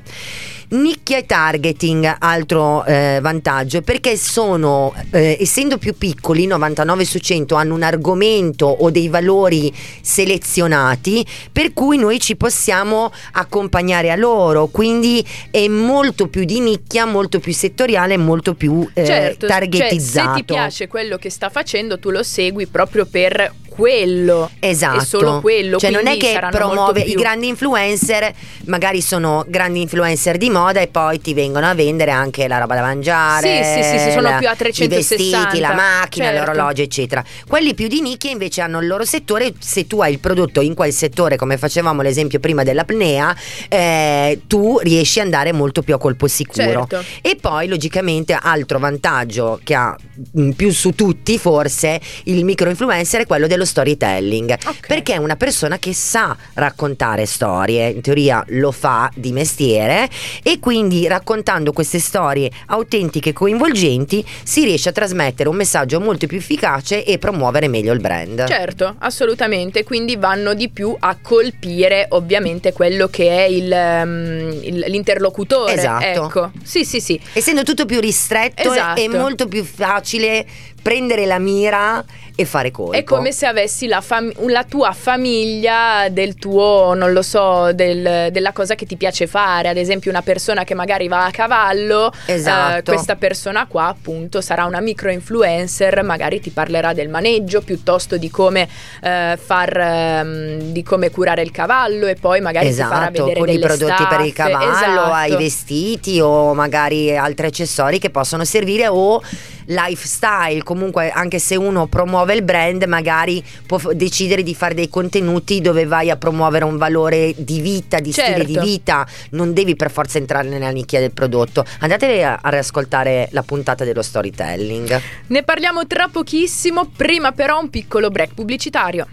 Nicchia 0.70 1.16
e 1.16 1.24
targeting, 1.24 2.16
altro 2.18 2.84
eh, 2.84 3.20
vantaggio, 3.22 3.80
perché 3.80 4.18
sono, 4.18 4.94
eh, 5.12 5.38
essendo 5.40 5.78
più 5.78 5.96
piccoli, 5.96 6.46
99 6.46 7.04
su 7.06 7.18
100 7.18 7.54
hanno 7.54 7.74
un 7.74 7.82
argomento 7.82 8.66
o 8.66 8.90
dei 8.90 9.08
valori 9.08 9.72
selezionati, 10.02 11.24
per 11.50 11.72
cui 11.72 11.96
noi 11.96 12.20
ci 12.20 12.36
possiamo 12.36 13.10
accompagnare 13.32 14.10
a 14.10 14.16
loro, 14.16 14.66
quindi 14.66 15.24
è 15.50 15.66
molto 15.68 16.28
più 16.28 16.44
di 16.44 16.60
nicchia, 16.60 17.06
molto 17.06 17.40
più 17.40 17.54
settoriale, 17.54 18.18
molto 18.18 18.54
più 18.54 18.86
eh, 18.92 19.06
certo, 19.06 19.46
targetizzato. 19.46 20.26
Cioè, 20.26 20.34
se 20.34 20.44
ti 20.44 20.44
piace 20.44 20.86
quello 20.86 21.16
che 21.16 21.30
sta 21.30 21.48
facendo, 21.48 21.98
tu 21.98 22.10
lo 22.10 22.22
segui 22.22 22.66
proprio 22.66 23.06
per 23.06 23.54
quello. 23.78 24.50
Esatto. 24.58 25.00
E 25.00 25.04
solo 25.04 25.40
quello. 25.40 25.78
Cioè 25.78 25.90
non 25.90 26.08
è 26.08 26.16
che 26.16 26.36
promuove 26.50 27.00
i 27.00 27.12
grandi 27.14 27.46
influencer, 27.46 28.32
magari 28.64 29.00
sono 29.00 29.44
grandi 29.46 29.80
influencer 29.82 30.36
di 30.36 30.50
moda 30.50 30.80
e 30.80 30.88
poi 30.88 31.20
ti 31.20 31.32
vengono 31.32 31.66
a 31.68 31.74
vendere 31.74 32.10
anche 32.10 32.48
la 32.48 32.58
roba 32.58 32.74
da 32.74 32.80
mangiare. 32.80 33.62
Sì, 33.62 33.82
sì, 33.82 33.88
sì, 33.88 33.98
sì, 34.04 34.10
sono 34.10 34.30
la- 34.30 34.38
più 34.38 34.48
a 34.48 34.56
360, 34.56 34.84
I 34.84 35.38
vestiti, 35.38 35.60
la 35.60 35.74
macchina, 35.74 36.26
certo. 36.26 36.44
l'orologio, 36.50 36.82
eccetera. 36.82 37.24
Quelli 37.46 37.74
più 37.74 37.86
di 37.86 38.00
nicchia 38.00 38.30
invece 38.32 38.62
hanno 38.62 38.80
il 38.80 38.88
loro 38.88 39.04
settore. 39.04 39.52
Se 39.60 39.86
tu 39.86 40.00
hai 40.00 40.12
il 40.12 40.18
prodotto 40.18 40.60
in 40.60 40.74
quel 40.74 40.92
settore, 40.92 41.36
come 41.36 41.56
facevamo 41.56 42.02
l'esempio 42.02 42.40
prima 42.40 42.64
dell'apnea, 42.64 43.34
eh, 43.68 44.40
tu 44.48 44.78
riesci 44.80 45.20
ad 45.20 45.26
andare 45.26 45.52
molto 45.52 45.82
più 45.82 45.94
a 45.94 45.98
colpo 45.98 46.26
sicuro. 46.26 46.86
Certo. 46.88 47.04
E 47.22 47.36
poi 47.40 47.68
logicamente 47.68 48.36
altro 48.40 48.78
vantaggio 48.80 49.60
che 49.62 49.74
ha 49.74 49.96
mh, 50.32 50.50
più 50.50 50.72
su 50.72 50.90
tutti 50.90 51.38
forse 51.38 52.00
il 52.24 52.44
micro 52.44 52.68
influencer 52.68 53.20
è 53.22 53.26
quello 53.26 53.46
dello 53.46 53.64
storytelling, 53.68 54.56
Ok. 54.66 54.86
perché 54.88 55.14
è 55.14 55.16
una 55.18 55.36
persona 55.36 55.78
che 55.78 55.92
sa 55.94 56.36
raccontare 56.54 57.26
storie, 57.26 57.88
in 57.90 58.00
teoria 58.00 58.42
lo 58.48 58.72
fa 58.72 59.10
di 59.14 59.30
mestiere 59.32 60.08
e 60.42 60.58
quindi 60.58 61.06
raccontando 61.06 61.72
queste 61.72 61.98
storie 62.00 62.50
autentiche 62.66 63.30
e 63.30 63.32
coinvolgenti 63.32 64.24
si 64.42 64.64
riesce 64.64 64.88
a 64.88 64.92
trasmettere 64.92 65.48
un 65.48 65.56
messaggio 65.56 66.00
molto 66.00 66.26
più 66.26 66.38
efficace 66.38 67.04
e 67.04 67.18
promuovere 67.18 67.68
meglio 67.68 67.92
il 67.92 68.00
brand. 68.00 68.46
Certo, 68.46 68.94
assolutamente, 68.98 69.84
quindi 69.84 70.16
vanno 70.16 70.54
di 70.54 70.68
più 70.68 70.94
a 70.98 71.16
colpire 71.20 72.06
ovviamente 72.10 72.72
quello 72.72 73.08
che 73.08 73.28
è 73.28 73.42
il, 73.48 73.70
ehm, 73.72 74.58
il- 74.62 74.84
l'interlocutore. 74.88 75.74
Esatto. 75.74 76.04
Ecco, 76.04 76.50
sì, 76.64 76.84
sì, 76.84 77.00
sì. 77.00 77.20
Essendo 77.34 77.62
tutto 77.62 77.84
più 77.86 78.00
ristretto 78.00 78.70
Esatto. 78.72 79.00
è 79.00 79.06
molto 79.08 79.46
più 79.48 79.64
facile 79.64 80.46
prendere 80.80 81.26
la 81.26 81.38
mira 81.38 82.04
e 82.34 82.44
fare 82.44 82.70
colpo. 82.70 82.92
È 82.92 83.02
come 83.02 83.32
se 83.32 83.46
avessi 83.46 83.88
la, 83.88 84.00
fam- 84.00 84.32
la 84.48 84.62
tua 84.62 84.92
famiglia 84.92 86.08
del 86.08 86.36
tuo, 86.36 86.94
non 86.94 87.12
lo 87.12 87.22
so, 87.22 87.72
del- 87.72 88.28
della 88.30 88.52
cosa 88.52 88.74
che 88.76 88.86
ti 88.86 88.96
piace 88.96 89.26
fare. 89.26 89.68
Ad 89.68 89.76
esempio, 89.76 90.10
una 90.10 90.22
persona 90.22 90.62
che 90.64 90.74
magari 90.74 91.08
va 91.08 91.24
a 91.26 91.30
cavallo, 91.30 92.12
Esatto. 92.26 92.76
eh, 92.78 92.82
questa 92.94 93.16
persona 93.16 93.66
qua, 93.66 93.86
appunto, 93.88 94.40
sarà 94.40 94.64
una 94.66 94.80
micro 94.80 95.10
influencer, 95.10 96.02
magari 96.04 96.40
ti 96.40 96.50
parlerà 96.50 96.92
del 96.92 97.08
maneggio 97.08 97.60
piuttosto 97.60 98.16
di 98.16 98.30
come 98.30 98.68
eh, 99.02 99.36
far 99.42 99.76
ehm, 99.76 100.60
di 100.72 100.82
come 100.84 101.10
curare 101.10 101.42
il 101.42 101.50
cavallo 101.50 102.06
e 102.06 102.14
poi 102.14 102.40
magari 102.40 102.68
ti 102.68 102.74
farà 102.74 103.10
Esatto, 103.10 103.24
vedere 103.24 103.40
con 103.40 103.48
i 103.48 103.58
prodotti 103.58 104.04
per 104.08 104.20
il 104.20 104.32
staffe. 104.32 104.50
cavallo, 104.52 104.70
Esatto. 104.72 105.12
ai 105.12 105.36
vestiti 105.36 106.20
o 106.20 106.54
magari 106.54 107.16
altri 107.16 107.46
accessori 107.46 107.98
che 107.98 108.10
possono 108.10 108.44
servire 108.44 108.86
o 108.86 109.20
lifestyle, 109.68 110.62
comunque 110.62 111.10
anche 111.10 111.38
se 111.38 111.56
uno 111.56 111.86
promuove 111.86 112.34
il 112.34 112.42
brand 112.42 112.84
magari 112.84 113.44
può 113.66 113.78
decidere 113.92 114.42
di 114.42 114.54
fare 114.54 114.74
dei 114.74 114.88
contenuti 114.88 115.60
dove 115.60 115.84
vai 115.84 116.10
a 116.10 116.16
promuovere 116.16 116.64
un 116.64 116.76
valore 116.76 117.34
di 117.36 117.60
vita, 117.60 117.98
di 117.98 118.12
stile 118.12 118.44
di 118.44 118.54
Certo. 118.54 118.68
vita, 118.68 119.06
non 119.30 119.52
devi 119.52 119.76
per 119.76 119.90
forza 119.90 120.18
entrare 120.18 120.48
nella 120.48 120.70
nicchia 120.70 121.00
del 121.00 121.12
prodotto. 121.12 121.64
Andate 121.80 122.24
a 122.24 122.40
riascoltare 122.44 123.28
la 123.32 123.42
puntata 123.42 123.84
dello 123.84 124.02
storytelling. 124.02 125.00
Ne 125.26 125.42
parliamo 125.42 125.86
tra 125.86 126.08
pochissimo, 126.08 126.90
prima 126.94 127.32
però 127.32 127.60
un 127.60 127.70
piccolo 127.70 128.10
break 128.10 128.34
pubblicitario. 128.34 129.06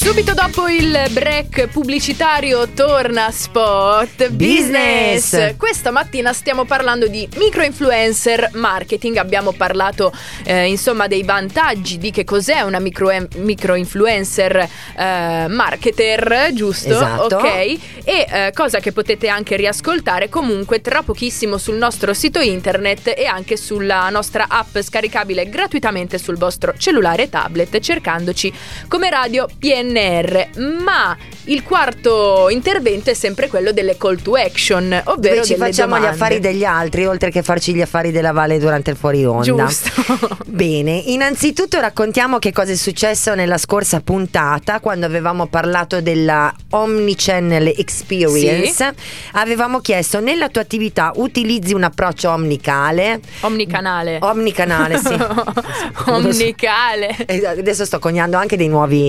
Subito 0.00 0.32
dopo 0.32 0.68
il 0.68 0.96
break 1.10 1.66
pubblicitario 1.66 2.68
torna 2.68 3.32
Spot 3.32 4.28
Business. 4.28 5.32
Business. 5.32 5.56
Questa 5.56 5.90
mattina 5.90 6.32
stiamo 6.32 6.64
parlando 6.64 7.08
di 7.08 7.28
micro 7.36 7.64
influencer 7.64 8.50
marketing, 8.52 9.16
abbiamo 9.16 9.50
parlato 9.52 10.12
eh, 10.44 10.68
insomma 10.68 11.08
dei 11.08 11.24
vantaggi 11.24 11.98
di 11.98 12.12
che 12.12 12.22
cos'è 12.22 12.60
una 12.60 12.78
micro, 12.78 13.10
micro 13.38 13.74
influencer 13.74 14.56
eh, 14.56 15.46
marketer, 15.48 16.50
giusto? 16.52 16.90
Esatto. 16.90 17.36
Ok. 17.36 17.44
E 17.44 17.78
eh, 18.04 18.52
cosa 18.54 18.78
che 18.78 18.92
potete 18.92 19.26
anche 19.26 19.56
riascoltare 19.56 20.28
comunque 20.28 20.80
tra 20.80 21.02
pochissimo 21.02 21.58
sul 21.58 21.74
nostro 21.74 22.14
sito 22.14 22.38
internet 22.38 23.14
e 23.16 23.26
anche 23.26 23.56
sulla 23.56 24.08
nostra 24.10 24.46
app 24.48 24.78
scaricabile 24.78 25.48
gratuitamente 25.48 26.18
sul 26.18 26.38
vostro 26.38 26.72
cellulare 26.78 27.24
e 27.24 27.28
tablet 27.28 27.80
cercandoci 27.80 28.52
come 28.86 29.10
radio 29.10 29.48
PNR. 29.88 30.50
Ma 30.82 31.16
il 31.48 31.62
quarto 31.62 32.48
intervento 32.50 33.10
è 33.10 33.14
sempre 33.14 33.48
quello 33.48 33.72
delle 33.72 33.96
call 33.96 34.20
to 34.20 34.34
action, 34.34 34.84
ovvero 35.04 35.36
Dove 35.36 35.46
ci 35.46 35.56
facciamo 35.56 35.94
domande. 35.94 36.06
gli 36.06 36.10
affari 36.10 36.40
degli 36.40 36.64
altri, 36.64 37.06
oltre 37.06 37.30
che 37.30 37.42
farci 37.42 37.74
gli 37.74 37.80
affari 37.80 38.10
della 38.10 38.32
Valle 38.32 38.58
durante 38.58 38.90
il 38.90 38.96
fuori 38.96 39.24
onda. 39.24 39.42
Giusto. 39.42 40.38
Bene, 40.46 40.92
innanzitutto 41.06 41.80
raccontiamo 41.80 42.38
che 42.38 42.52
cosa 42.52 42.72
è 42.72 42.76
successo 42.76 43.34
nella 43.34 43.56
scorsa 43.56 44.00
puntata 44.00 44.80
quando 44.80 45.06
avevamo 45.06 45.46
parlato 45.46 46.00
della 46.00 46.52
Omnichannel 46.70 47.74
Experience. 47.76 48.94
Avevamo 49.32 49.80
chiesto 49.80 50.20
nella 50.20 50.48
tua 50.48 50.62
attività 50.62 51.12
utilizzi 51.14 51.72
un 51.72 51.84
approccio 51.84 52.30
omnicale. 52.30 53.20
Omnicanale. 53.40 54.18
Omnicanale, 54.20 54.98
sì. 54.98 55.16
Omnicale. 56.10 57.16
Adesso 57.26 57.84
sto 57.86 57.98
coniando 57.98 58.36
anche 58.36 58.56
dei 58.56 58.68
nuovi 58.68 59.08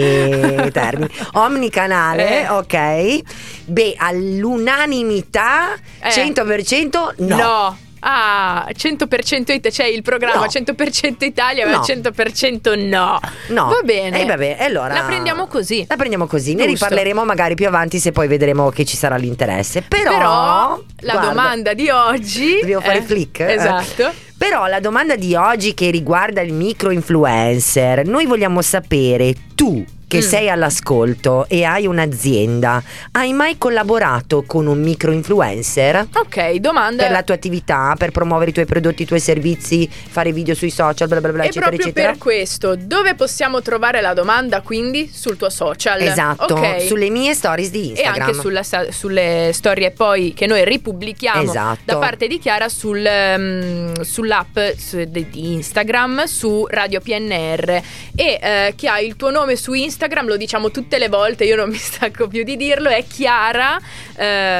termini. 0.72 1.10
Omnicanale, 1.34 2.29
Eh. 2.30 2.48
ok. 2.50 3.20
Beh, 3.66 3.94
all'unanimità 3.98 5.74
Eh. 6.02 6.10
100% 6.10 7.14
no. 7.18 7.36
No. 7.36 7.78
Ah, 8.02 8.66
100% 8.74 9.52
Italia, 9.52 9.70
c'è 9.70 9.84
il 9.84 10.02
programma 10.04 10.46
No. 10.46 10.48
100% 10.48 11.26
Italia, 11.26 11.66
ma 11.68 11.76
No. 11.78 11.82
100% 11.84 12.74
no. 12.88 13.20
No. 13.50 13.66
Va 13.68 13.82
bene. 13.84 14.22
E 14.22 14.26
vabbè, 14.26 14.56
e 14.58 14.64
allora 14.64 14.94
La 14.94 15.02
prendiamo 15.04 15.48
così. 15.48 15.84
La 15.86 15.98
prendiamo 15.98 16.26
così, 16.26 16.54
ne 16.56 16.66
Giusto. 16.66 16.86
riparleremo 16.86 17.26
magari 17.26 17.56
più 17.56 17.68
avanti 17.68 18.00
se 18.00 18.14
poi 18.14 18.30
vedremo 18.30 18.70
che 18.70 18.86
ci 18.86 18.96
sarà 18.96 19.18
l'interesse. 19.18 19.82
Però, 19.82 20.12
Però, 20.12 20.82
la 21.02 21.12
guarda, 21.12 21.28
domanda 21.30 21.74
di 21.74 21.90
oggi 21.90 22.60
Dobbiamo 22.62 22.82
fare 22.86 23.00
è- 23.00 23.04
flick? 23.04 23.40
eh? 23.42 23.54
Esatto. 23.56 24.12
Però 24.38 24.68
la 24.68 24.80
domanda 24.80 25.18
di 25.18 25.36
oggi 25.36 25.74
che 25.74 25.90
riguarda 25.90 26.40
il 26.40 26.54
micro 26.54 26.92
influencer, 26.92 28.06
noi 28.08 28.26
vogliamo 28.26 28.62
sapere 28.62 29.34
tu 29.56 29.84
che 30.10 30.18
Mm. 30.18 30.22
sei 30.22 30.50
all'ascolto 30.50 31.46
e 31.48 31.64
hai 31.64 31.86
un'azienda, 31.86 32.82
hai 33.12 33.32
mai 33.32 33.60
collaborato 33.60 34.44
con 34.44 34.66
un 34.66 34.82
micro 34.82 35.12
influencer? 35.12 36.08
Ok, 36.16 36.54
domanda 36.56 37.04
Per 37.04 37.12
la 37.12 37.22
tua 37.22 37.36
attività, 37.36 37.94
per 37.96 38.10
promuovere 38.10 38.50
i 38.50 38.54
tuoi 38.54 38.66
prodotti, 38.66 39.04
i 39.04 39.06
tuoi 39.06 39.20
servizi, 39.20 39.88
fare 39.88 40.32
video 40.34 40.56
sui 40.56 40.72
social, 40.72 41.08
bla 41.08 41.20
bla 41.22 41.32
bla, 41.32 41.44
E 41.44 41.46
eccetera, 41.46 41.68
proprio 41.68 41.86
eccetera. 41.88 42.12
per 42.14 42.18
questo, 42.20 42.76
dove 42.76 43.14
possiamo 43.14 43.62
trovare 43.62 44.02
la 44.02 44.14
domanda? 44.16 44.62
Quindi 44.62 45.08
sul 45.14 45.38
tuo 45.38 45.52
social. 45.52 46.02
Esatto, 46.02 46.56
Ok. 46.56 46.82
sulle 46.82 47.12
mie 47.12 47.36
stories 47.36 47.70
di 47.70 47.84
e 47.84 47.90
Instagram. 47.90 48.22
anche 48.22 48.34
sulla 48.34 48.64
sulle 48.90 49.52
storie 49.54 49.92
poi 49.92 50.34
che 50.34 50.48
noi 50.48 50.66
ripubblichiamo 50.66 51.44
Esatto. 51.44 51.82
da 51.86 51.98
parte 51.98 52.26
di 52.28 52.40
Chiara 52.40 52.68
sul, 52.68 53.06
ehm, 53.06 54.02
sull'app 54.02 54.58
su- 54.76 55.04
di 55.08 55.28
di 55.30 55.54
Instagram 55.54 56.24
su 56.26 56.66
Radio 56.68 57.00
PNR 57.00 57.70
e 57.70 58.40
eh, 58.42 58.74
chi 58.76 58.88
ha 58.88 59.00
il 59.00 59.16
tuo 59.16 59.30
nome 59.30 59.56
su 59.56 59.74
Instagram 59.74 59.98
lo 60.26 60.38
diciamo 60.38 60.72
tutte 60.72 60.98
le 60.98 61.10
volte 61.10 61.46
io 61.46 61.56
non 61.56 61.70
mi 61.70 61.78
stacco 61.78 62.28
più 62.28 62.44
di 62.44 62.56
dirlo 62.56 62.90
è 62.90 63.04
Chiara 63.06 63.80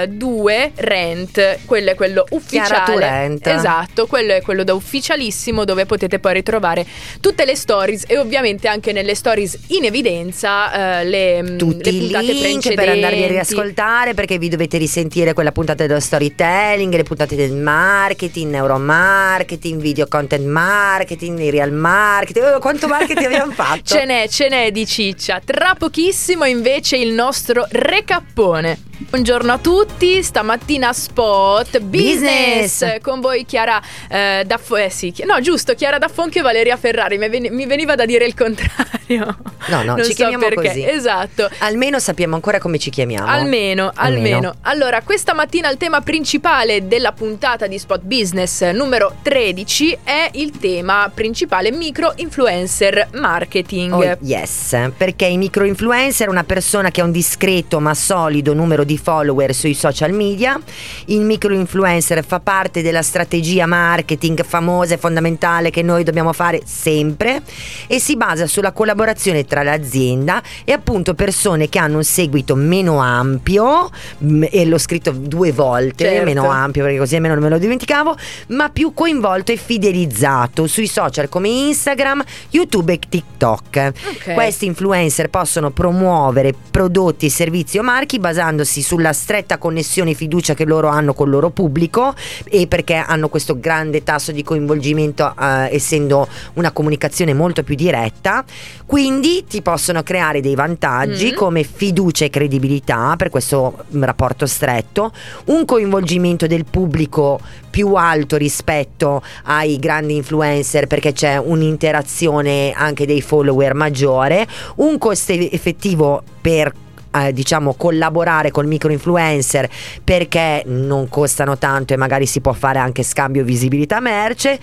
2 0.08 0.72
Rent 0.76 1.60
quello 1.66 1.92
è 1.92 1.96
quello 1.96 2.26
ufficiale 2.30 2.94
Turent. 2.94 3.48
esatto 3.48 4.08
quello 4.08 4.34
è 4.34 4.42
quello 4.42 4.64
da 4.64 4.74
ufficialissimo 4.74 5.66
dove 5.66 5.86
potete 5.86 6.20
poi 6.20 6.34
ritrovare 6.34 6.86
tutte 7.20 7.46
le 7.46 7.56
stories 7.56 8.06
e 8.08 8.18
ovviamente 8.18 8.68
anche 8.68 8.92
nelle 8.92 9.16
stories 9.16 9.58
in 9.68 9.86
evidenza 9.86 11.00
eh, 11.00 11.06
le, 11.06 11.44
mm, 11.44 11.58
tutti 11.58 11.92
le 11.92 11.98
i 11.98 12.00
puntate 12.00 12.32
link 12.32 12.74
per 12.74 12.90
andarvi 12.90 13.06
a 13.06 13.08
precedenti. 13.10 13.32
riascoltare 13.34 14.14
perché 14.14 14.38
vi 14.38 14.50
dovete 14.50 14.78
risentire 14.78 15.34
quella 15.34 15.52
puntata 15.52 15.86
dello 15.86 16.00
storytelling, 16.00 16.94
le 16.96 17.04
puntate 17.04 17.36
del 17.36 17.52
marketing, 17.52 18.52
neuromarketing, 18.52 19.82
video 19.82 20.08
content 20.08 20.46
marketing, 20.46 21.50
real 21.50 21.72
marketing. 21.72 22.46
Oh, 22.46 22.60
quanto 22.60 22.88
marketing 22.88 23.26
abbiamo 23.26 23.52
fatto? 23.54 23.82
Ce 23.84 24.06
n'è, 24.06 24.28
ce 24.28 24.50
n'è 24.50 24.72
di 24.72 24.86
ciccia. 24.86 25.29
Tra 25.38 25.76
pochissimo 25.78 26.46
invece 26.46 26.98
il 26.98 27.14
nostro 27.14 27.68
recappone. 27.70 28.89
Buongiorno 29.02 29.54
a 29.54 29.58
tutti, 29.58 30.22
stamattina 30.22 30.92
Spot 30.92 31.80
Business, 31.80 32.80
Business. 32.80 33.02
con 33.02 33.22
voi 33.22 33.46
Chiara 33.46 33.82
eh, 34.10 34.44
Daffo, 34.46 34.76
eh 34.76 34.90
sì, 34.90 35.12
chi- 35.12 35.24
no 35.24 35.40
giusto, 35.40 35.74
Chiara 35.74 35.98
D'Affonchio 35.98 36.42
e 36.42 36.44
Valeria 36.44 36.76
Ferrari, 36.76 37.18
mi, 37.18 37.30
ven- 37.30 37.48
mi 37.54 37.66
veniva 37.66 37.96
da 37.96 38.06
dire 38.06 38.26
il 38.26 38.34
contrario. 38.36 39.38
No, 39.70 39.84
no, 39.84 39.96
Non 39.96 39.98
ci 40.04 40.10
so 40.12 40.16
chiamiamo 40.16 40.48
perché. 40.50 40.68
così. 40.68 40.86
Esatto. 40.88 41.50
Almeno 41.60 41.98
sappiamo 42.00 42.36
ancora 42.36 42.60
come 42.60 42.78
ci 42.78 42.90
chiamiamo. 42.90 43.26
Almeno, 43.28 43.90
Almeno. 43.96 44.28
almeno, 44.28 44.56
Allora, 44.64 45.02
questa 45.02 45.34
mattina 45.34 45.70
il 45.72 45.78
tema 45.78 46.02
principale 46.02 46.88
della 46.88 47.12
puntata 47.14 47.68
di 47.68 47.80
Spot 47.80 48.02
Business 48.02 48.70
numero 48.72 49.16
13 49.24 49.98
è 50.04 50.30
il 50.34 50.52
tema 50.60 51.10
principale 51.14 51.72
micro 51.72 52.14
influencer 52.18 53.08
marketing. 53.14 53.94
Oh, 53.94 54.18
yes, 54.22 54.78
perché 54.96 55.26
i 55.26 55.38
micro 55.38 55.64
influencer 55.64 56.28
è 56.28 56.30
una 56.30 56.44
persona 56.44 56.92
che 56.92 57.02
ha 57.02 57.06
un 57.06 57.12
discreto 57.12 57.80
ma 57.80 57.94
solido 57.96 58.54
numero 58.54 58.84
di 58.84 58.89
follower 58.98 59.54
sui 59.54 59.74
social 59.74 60.12
media. 60.12 60.60
Il 61.06 61.22
micro 61.22 61.54
influencer 61.54 62.24
fa 62.26 62.40
parte 62.40 62.82
della 62.82 63.02
strategia 63.02 63.66
marketing 63.66 64.44
famosa 64.44 64.96
e 64.96 64.98
fondamentale 64.98 65.70
che 65.70 65.82
noi 65.82 66.04
dobbiamo 66.04 66.34
fare 66.34 66.62
sempre 66.66 67.42
e 67.88 68.00
si 68.00 68.16
basa 68.16 68.48
sulla 68.48 68.72
collaborazione 68.72 69.46
tra 69.46 69.64
l'azienda 69.64 70.42
e 70.64 70.72
appunto 70.72 71.14
persone 71.14 71.70
che 71.70 71.80
hanno 71.80 71.98
un 71.98 72.04
seguito 72.04 72.56
meno 72.56 73.00
ampio 73.00 73.90
mm, 74.24 74.44
e 74.50 74.66
l'ho 74.66 74.78
scritto 74.78 75.12
due 75.12 75.52
volte, 75.52 76.06
Certo. 76.06 76.26
meno 76.26 76.50
ampio 76.50 76.84
perché 76.84 76.98
così 76.98 77.16
almeno 77.16 77.36
non 77.36 77.44
me 77.44 77.50
lo 77.50 77.58
dimenticavo, 77.58 78.16
ma 78.48 78.70
più 78.70 78.94
coinvolto 78.94 79.52
e 79.52 79.58
fidelizzato 79.58 80.68
sui 80.68 80.88
social 80.88 81.30
come 81.30 81.50
Instagram, 81.50 82.24
YouTube 82.52 82.94
e 82.94 83.00
TikTok. 83.08 83.92
Ok. 84.10 84.34
Questi 84.34 84.66
influencer 84.66 85.30
possono 85.30 85.72
promuovere 85.72 86.54
prodotti, 86.70 87.30
servizi 87.30 87.78
o 87.78 87.84
marchi 87.84 88.20
basandosi 88.20 88.79
basarsi 88.80 88.82
sulla 88.82 89.14
stretta 89.14 89.58
connessione 89.58 90.12
e 90.12 90.14
fiducia 90.14 90.54
che 90.54 90.66
loro 90.66 90.88
hanno 90.88 91.14
col 91.14 91.30
loro 91.30 91.50
pubblico 91.50 92.14
e 92.46 92.68
perché 92.68 92.96
hanno 92.96 93.30
questo 93.30 93.60
grande 93.60 94.04
tasso 94.04 94.32
di 94.32 94.44
coinvolgimento 94.44 95.34
eh, 95.40 95.70
essendo 95.72 96.28
una 96.54 96.72
comunicazione 96.72 97.34
molto 97.34 97.64
più 97.64 97.76
diretta. 97.76 98.44
Quindi 98.86 99.46
ti 99.48 99.62
possono 99.62 100.04
creare 100.04 100.42
dei 100.42 100.56
vantaggi 100.56 101.32
Mm. 101.32 101.36
come 101.36 101.64
fiducia 101.64 102.26
e 102.26 102.30
credibilità 102.30 103.16
per 103.18 103.30
questo 103.30 103.86
mm, 103.96 104.04
rapporto 104.04 104.46
stretto, 104.46 105.12
un 105.46 105.66
coinvolgimento 105.66 106.48
del 106.48 106.66
pubblico 106.66 107.40
più 107.70 107.94
alto 107.94 108.38
rispetto 108.38 109.22
ai 109.44 109.78
grandi 109.78 110.16
influencer 110.16 110.88
perché 110.88 111.12
c'è 111.14 111.38
un'interazione 111.38 112.72
anche 112.76 113.06
dei 113.06 113.22
follower 113.22 113.74
maggiore, 113.74 114.48
un 114.78 114.98
costo 114.98 115.34
effettivo 115.34 116.24
per 116.42 116.72
eh, 117.16 117.34
diciamo 117.34 117.74
collaborare 117.76 118.52
col 118.52 118.66
micro 118.68 118.92
influencer 118.92 119.68
perché 120.04 120.64
non 120.66 121.10
costano 121.10 121.58
tanto 121.58 121.94
e 121.94 121.98
magari 121.98 122.26
si 122.26 122.42
può 122.42 122.54
fare 122.54 122.80
anche 122.80 123.04
scambio 123.04 123.44
visibilità 123.44 124.00
merce 124.00 124.60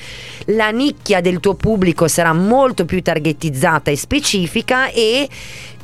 la 0.47 0.71
nicchia 0.71 1.21
del 1.21 1.41
tuo 1.41 1.55
pubblico 1.55 2.09
sarà 2.09 2.33
molto 2.33 2.85
più 2.85 3.03
targetizzata 3.03 3.91
e 3.91 3.97
specifica 3.97 4.89
e 4.91 5.29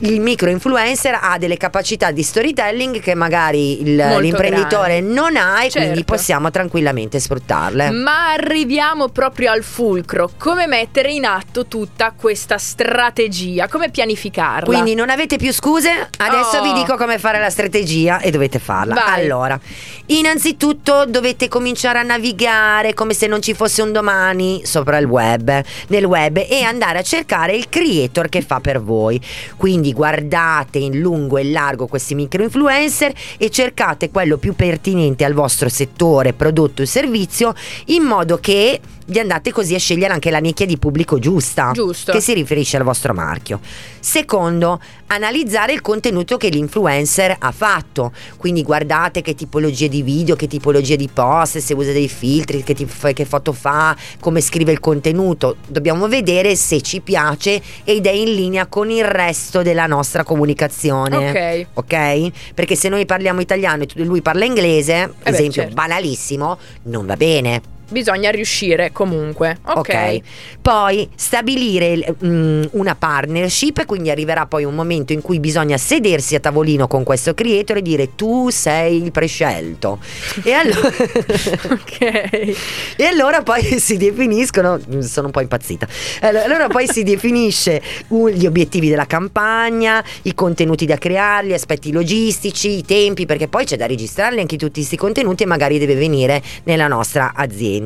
il 0.05 0.21
micro 0.21 0.51
influencer 0.51 1.17
ha 1.21 1.39
delle 1.39 1.57
capacità 1.57 2.11
di 2.11 2.25
storytelling 2.25 2.99
che 3.01 3.15
magari 3.15 3.83
il- 3.83 3.95
l'imprenditore 4.19 4.99
grandi. 4.99 5.15
non 5.15 5.37
ha 5.37 5.63
e 5.65 5.71
quindi 5.71 5.95
Certo. 5.99 6.05
possiamo 6.15 6.51
tranquillamente 6.51 7.21
sfruttarle. 7.21 7.91
Ma 7.91 8.33
arriviamo 8.33 9.11
proprio 9.11 9.53
al 9.53 9.63
fulcro. 9.63 10.29
Come 10.39 10.67
mettere 10.67 11.13
in 11.13 11.25
atto 11.25 11.67
tutta 11.67 12.13
questa 12.17 12.59
strategia? 12.59 13.69
Come 13.69 13.91
pianificarla? 13.91 14.65
Quindi 14.67 14.95
non 14.97 15.09
avete 15.09 15.37
più 15.37 15.53
scuse? 15.53 16.09
Adesso 16.19 16.52
Oh. 16.59 16.63
vi 16.63 16.73
dico 16.73 16.97
come 16.97 17.19
fare 17.19 17.39
la 17.39 17.51
strategia 17.51 18.21
e 18.21 18.31
dovete 18.31 18.59
farla. 18.59 18.95
Vai. 18.95 19.23
Allora, 19.23 19.59
innanzitutto 20.07 21.05
dovete 21.07 21.49
cominciare 21.49 21.99
a 21.99 22.03
navigare 22.03 22.95
come 22.95 23.15
se 23.15 23.27
non 23.27 23.41
ci 23.43 23.55
fosse 23.55 23.83
un 23.83 23.93
domani 23.93 24.63
sopra 24.65 24.99
il 24.99 25.07
web, 25.07 25.63
nel 25.89 26.05
web 26.05 26.37
e 26.49 26.63
andare 26.63 26.99
a 26.99 27.03
cercare 27.03 27.55
il 27.55 27.69
creator 27.69 28.29
che 28.29 28.43
fa 28.43 28.61
per 28.61 28.81
voi. 28.81 29.21
Quindi 29.57 29.93
guardate 29.93 30.79
in 30.79 30.99
lungo 30.99 31.39
e 31.39 31.45
largo 31.45 31.87
questi 31.87 32.15
micro 32.15 32.43
influencer 32.43 33.13
e 33.39 33.51
cercate 33.51 34.11
quello 34.11 34.37
più 34.37 34.55
pertinente 34.55 35.25
al 35.25 35.33
vostro 35.33 35.69
settore, 35.69 36.33
prodotto 36.33 36.83
o 36.83 36.87
servizio 36.87 37.55
in 37.87 38.03
modo 38.03 38.39
che 38.39 38.81
vi 39.07 39.19
andate 39.19 39.53
così 39.53 39.75
a 39.75 39.79
scegliere 39.79 40.13
anche 40.13 40.31
la 40.31 40.39
nicchia 40.39 40.67
di 40.67 40.79
pubblico 40.79 41.19
giusta 41.19 41.73
Giusto. 41.73 42.13
che 42.13 42.21
si 42.21 42.33
riferisce 42.35 42.77
al 42.77 42.85
vostro 42.85 43.13
marchio. 43.13 43.61
Secondo, 44.01 44.81
analizzare 45.09 45.73
il 45.73 45.81
contenuto 45.81 46.37
che 46.43 46.49
l'influencer 46.49 47.37
ha 47.39 47.53
fatto. 47.53 48.11
Quindi 48.37 48.65
guardate 48.65 49.23
che 49.23 49.37
tipologie 49.37 49.89
di 49.89 50.03
video, 50.03 50.35
che 50.35 50.49
tipologie 50.49 50.97
di 50.97 51.09
post, 51.13 51.59
se 51.59 51.73
usa 51.73 51.93
dei 51.93 52.09
filtri, 52.09 52.65
che, 52.65 52.75
tif- 52.75 53.13
che 53.13 53.25
foto 53.25 53.53
fa, 53.53 53.97
come 54.19 54.41
scrive 54.41 54.73
il 54.73 54.81
contenuto. 54.81 55.57
Dobbiamo 55.69 56.09
vedere 56.09 56.57
se 56.57 56.81
ci 56.81 57.01
piace 57.01 57.63
ed 57.85 58.07
è 58.07 58.11
in 58.11 58.35
linea 58.35 58.67
con 58.67 58.91
il 58.91 59.05
resto 59.05 59.63
della 59.63 59.87
nostra 59.87 60.25
comunicazione. 60.25 61.31
Ok. 61.31 61.67
Ok? 61.75 62.53
Perché 62.55 62.75
se 62.75 62.89
noi 62.89 63.07
parliamo 63.07 63.41
italiano 63.41 63.85
e 63.85 63.89
lui 64.03 64.21
parla 64.21 64.45
inglese, 64.45 65.03
Eh 65.03 65.09
beh, 65.23 65.31
esempio 65.31 65.63
certo. 65.63 65.75
banalissimo, 65.75 66.59
non 66.85 67.07
va 67.07 67.17
bene. 67.17 67.63
Bisogna 67.93 68.31
riuscire 68.31 68.91
comunque. 68.93 69.59
Ok. 69.65 69.79
Ok. 69.79 70.21
Poi 70.61 71.09
stabilire 71.15 72.15
mm, 72.25 72.63
una 72.73 72.95
partnership, 72.95 73.85
quindi 73.85 74.11
arriverà 74.11 74.47
poi 74.47 74.65
un 74.65 74.75
momento 74.75 75.13
in 75.13 75.21
cui 75.21 75.39
bisogna 75.39 75.77
sedersi 75.77 76.35
a 76.35 76.41
tavolino 76.41 76.87
con 76.87 77.05
questo 77.05 77.35
creator 77.35 77.77
e 77.77 77.83
dire 77.83 78.15
tu 78.15 78.49
sei 78.51 79.03
il 79.03 79.13
prescelto. 79.13 79.99
E 80.43 80.53
allora, 80.53 80.89
Ok. 81.71 82.01
e 82.01 83.05
allora 83.05 83.43
poi 83.43 83.79
si 83.79 83.97
definiscono, 83.97 84.81
sono 85.01 85.27
un 85.27 85.33
po' 85.33 85.41
impazzita, 85.41 85.87
allora, 86.21 86.69
poi 86.69 86.87
si 86.87 87.03
definisce 87.03 87.83
gli 88.09 88.47
obiettivi 88.47 88.89
della 88.89 89.07
campagna, 89.07 90.03
i 90.23 90.35
contenuti 90.35 90.87
da 90.87 90.97
creare, 90.97 91.49
gli 91.49 91.53
aspetti 91.53 91.93
logistici, 91.93 92.79
i 92.79 92.85
tempi, 92.85 93.27
perché 93.27 93.49
poi 93.49 93.65
c'è 93.65 93.77
da 93.77 93.87
registrarli 93.87 94.41
anche 94.41 94.57
tutti 94.57 94.81
questi 94.81 94.97
contenuti 94.97 95.43
e 95.43 95.47
magari 95.47 95.79
deve 95.79 95.95
venire 95.95 96.43
nella 96.65 96.87
nostra 96.87 97.33
azienda. 97.35 97.82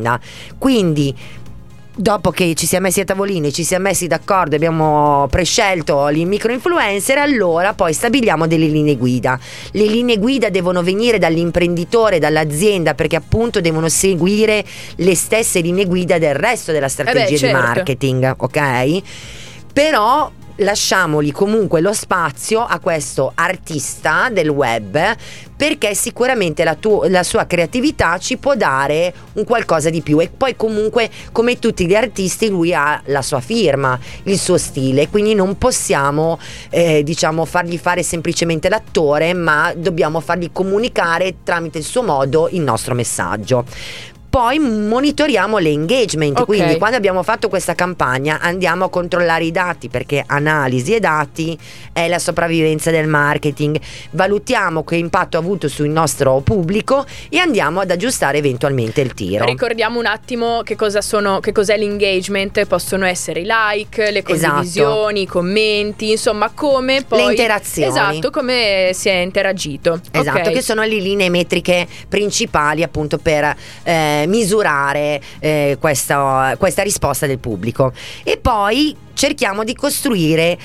Quindi 0.59 1.15
dopo 1.99 2.31
che 2.31 2.55
ci 2.55 2.67
siamo 2.67 2.87
messi 2.87 3.00
a 3.00 3.05
tavolino 3.05 3.47
e 3.47 3.53
ci 3.53 3.65
siamo 3.65 3.85
messi 3.85 4.07
d'accordo 4.07 4.53
e 4.53 4.57
abbiamo 4.57 5.26
prescelto 5.31 6.07
i 6.11 6.26
micro 6.26 6.53
influencer, 6.53 7.17
allora 7.19 7.73
poi 7.73 7.93
stabiliamo 7.93 8.47
delle 8.47 8.67
linee 8.67 8.97
guida. 8.97 9.38
Le 9.73 9.87
linee 9.87 10.19
guida 10.19 10.50
devono 10.50 10.83
venire 10.83 11.19
dall'imprenditore, 11.19 12.19
dall'azienda, 12.19 12.95
perché 12.95 13.17
appunto 13.17 13.61
devono 13.61 13.88
seguire 13.88 14.65
le 14.97 15.15
stesse 15.15 15.61
linee 15.61 15.87
guida 15.87 16.19
del 16.19 16.35
resto 16.35 16.71
della 16.71 16.88
strategia 16.88 17.37
certo. 17.37 17.47
di 17.47 17.53
marketing, 17.53 18.35
ok? 18.37 19.03
Però 19.73 20.31
lasciamoli 20.56 21.32
comunque 21.32 21.80
lo 21.80 21.92
spazio 21.92 22.64
a 22.64 22.78
questo 22.78 23.32
artista 23.34 24.28
del 24.30 24.48
web 24.48 25.16
perché 25.56 25.94
sicuramente 25.94 26.64
la, 26.64 26.75
tu- 26.75 27.04
la 27.08 27.22
sua 27.22 27.46
creatività 27.46 28.18
ci 28.18 28.36
può 28.36 28.54
dare 28.54 29.12
un 29.34 29.44
qualcosa 29.44 29.90
di 29.90 30.02
più 30.02 30.20
e 30.20 30.28
poi 30.28 30.54
comunque 30.54 31.10
come 31.32 31.58
tutti 31.58 31.86
gli 31.86 31.94
artisti 31.94 32.48
lui 32.48 32.75
ha 32.75 33.00
la 33.06 33.22
sua 33.22 33.40
firma, 33.40 33.98
il 34.25 34.38
suo 34.38 34.58
stile, 34.58 35.08
quindi 35.08 35.34
non 35.34 35.56
possiamo 35.56 36.38
eh, 36.70 37.02
diciamo 37.02 37.44
fargli 37.44 37.78
fare 37.78 38.02
semplicemente 38.02 38.68
l'attore 38.68 39.32
ma 39.32 39.72
dobbiamo 39.75 40.20
fargli 40.20 40.50
comunicare 40.52 41.36
tramite 41.42 41.78
il 41.78 41.84
suo 41.84 42.02
modo 42.02 42.49
il 42.50 42.60
nostro 42.60 42.95
messaggio. 42.95 43.64
Poi 44.36 44.58
monitoriamo 44.58 45.56
l'engagement, 45.56 46.40
Ok. 46.40 46.44
quindi 46.44 46.76
quando 46.76 46.99
abbiamo 46.99 47.22
fatto 47.22 47.49
questa 47.49 47.75
campagna 47.75 48.38
andiamo 48.38 48.84
a 48.84 48.90
controllare 48.90 49.44
i 49.44 49.50
dati 49.50 49.88
perché 49.88 50.22
analisi 50.26 50.94
e 50.94 51.00
dati 51.00 51.58
è 51.90 52.06
la 52.06 52.18
sopravvivenza 52.18 52.90
del 52.90 53.06
marketing. 53.08 53.80
Valutiamo 54.10 54.84
che 54.84 54.96
impatto 54.96 55.38
ha 55.38 55.40
avuto 55.40 55.68
sul 55.68 55.88
nostro 55.88 56.40
pubblico 56.40 57.06
e 57.30 57.38
andiamo 57.38 57.80
ad 57.80 57.90
aggiustare 57.90 58.36
eventualmente 58.36 59.00
il 59.00 59.14
tiro. 59.14 59.46
Ricordiamo 59.46 59.99
un 59.99 60.04
attimo 60.04 60.60
che 60.62 60.76
cosa 60.76 61.00
sono, 61.00 61.40
che 61.40 61.52
cos'è 61.52 61.78
l'engagement, 61.78 62.66
possono 62.66 63.06
essere 63.06 63.40
i 63.40 63.46
like, 63.49 64.10
le 64.10 64.22
Esatto. 64.22 64.52
condivisioni, 64.52 65.22
i 65.22 65.26
commenti, 65.26 66.10
insomma 66.10 66.50
come 66.52 67.02
poi 67.08 67.25
Le 67.25 67.30
interazioni. 67.30 67.88
Esatto, 67.88 68.28
come 68.28 68.90
si 68.92 69.08
è 69.08 69.14
interagito. 69.14 69.99
Esatto, 70.10 70.49
Ok. 70.50 70.52
che 70.52 70.60
sono 70.60 70.82
le 70.82 70.96
linee 70.96 71.30
metriche 71.30 71.86
principali 72.06 72.82
appunto 72.82 73.16
per 73.16 73.56
eh, 73.82 74.25
misurare 74.26 75.21
eh, 75.39 75.76
questa, 75.80 76.54
questa 76.58 76.82
risposta 76.82 77.26
del 77.26 77.39
pubblico. 77.39 77.93
E 78.23 78.39
poi 78.39 78.95
cerchiamo 79.15 79.65
di 79.65 79.75
costruire 79.75 80.58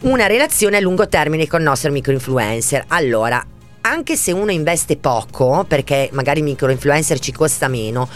una 0.00 0.26
relazione 0.26 0.76
a 0.76 0.80
lungo 0.80 1.08
termine 1.08 1.46
con 1.46 1.60
il 1.60 1.66
nostro 1.66 1.90
micro 1.90 2.12
influencer. 2.12 2.84
Allora, 2.88 3.44
anche 3.82 4.16
se 4.16 4.32
uno 4.32 4.50
investe 4.50 4.96
poco, 4.96 5.64
perché 5.66 6.10
magari 6.12 6.40
il 6.40 6.44
micro 6.44 6.70
influencer 6.70 7.18
ci 7.18 7.32
costa 7.32 7.68
meno, 7.68 8.08